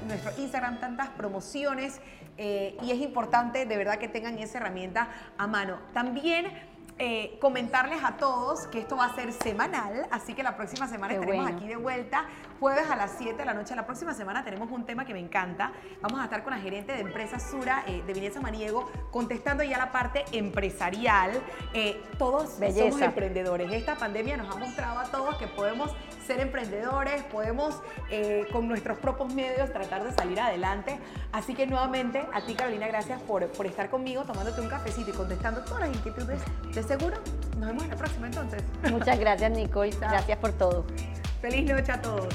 nuestro 0.09 0.33
Instagram, 0.37 0.81
tantas 0.81 1.11
promociones 1.11 2.01
eh, 2.39 2.77
y 2.83 2.91
es 2.91 3.01
importante 3.03 3.67
de 3.67 3.77
verdad 3.77 3.99
que 3.99 4.09
tengan 4.09 4.37
esa 4.41 4.59
herramienta 4.59 5.11
a 5.39 5.47
mano. 5.47 5.79
También 5.95 6.47
eh, 7.03 7.39
comentarles 7.41 8.05
a 8.05 8.19
todos 8.19 8.67
que 8.67 8.79
esto 8.79 8.95
va 8.95 9.07
a 9.07 9.15
ser 9.15 9.33
semanal, 9.33 10.07
así 10.11 10.35
que 10.35 10.43
la 10.43 10.55
próxima 10.55 10.87
semana 10.87 11.15
Qué 11.15 11.21
estaremos 11.21 11.45
bueno. 11.45 11.59
aquí 11.59 11.67
de 11.67 11.77
vuelta, 11.77 12.27
jueves 12.61 12.91
a 12.91 12.95
las 12.95 13.13
7 13.17 13.39
de 13.39 13.45
la 13.47 13.55
noche. 13.55 13.75
La 13.75 13.87
próxima 13.87 14.13
semana 14.13 14.45
tenemos 14.45 14.71
un 14.71 14.85
tema 14.85 15.07
que 15.07 15.15
me 15.15 15.19
encanta. 15.19 15.73
Vamos 16.03 16.21
a 16.21 16.25
estar 16.25 16.45
con 16.45 16.53
la 16.53 16.61
gerente 16.61 16.93
de 16.93 17.01
empresa 17.01 17.41
Sura, 17.41 17.85
eh, 17.87 18.03
de 18.07 18.13
Vinesa 18.13 18.41
Maniego, 18.43 18.91
contestando 19.11 19.65
ya 19.65 19.79
la 19.79 19.91
parte 19.91 20.27
empresarial. 20.33 21.33
Eh, 21.73 22.03
todos 22.19 22.51
somos 22.51 22.61
Belleza. 22.61 23.07
emprendedores. 23.07 23.73
Esta 23.73 23.95
pandemia 23.95 24.37
nos 24.37 24.55
ha 24.55 24.59
mostrado 24.59 24.99
a 24.99 25.05
todos 25.05 25.37
que 25.37 25.47
podemos 25.47 25.91
ser 26.27 26.41
emprendedores, 26.41 27.25
podemos 27.25 27.83
eh, 28.11 28.47
con 28.53 28.69
nuestros 28.69 28.99
propios 28.99 29.35
medios 29.35 29.73
tratar 29.73 30.05
de 30.05 30.13
salir 30.13 30.39
adelante. 30.39 31.01
Así 31.33 31.55
que 31.55 31.67
nuevamente 31.67 32.25
a 32.33 32.43
ti 32.43 32.55
Carolina, 32.55 32.87
gracias 32.87 33.21
por, 33.23 33.49
por 33.49 33.67
estar 33.67 33.91
conmigo, 33.91 34.23
tomándote 34.25 34.61
un 34.61 34.69
cafecito 34.69 35.11
y 35.11 35.15
contestando 35.15 35.65
todas 35.65 35.89
las 35.89 35.97
inquietudes. 35.97 36.41
De 36.73 36.83
seguro, 36.91 37.19
nos 37.57 37.69
vemos 37.69 37.85
en 37.85 37.91
la 37.91 37.97
próxima 37.97 38.27
entonces. 38.27 38.65
Muchas 38.91 39.17
gracias, 39.21 39.53
Nicole. 39.53 39.93
Chao. 39.93 40.11
Gracias 40.11 40.39
por 40.39 40.51
todo. 40.53 40.85
Feliz 41.41 41.71
noche 41.71 41.93
a 41.93 42.03
todos. 42.03 42.27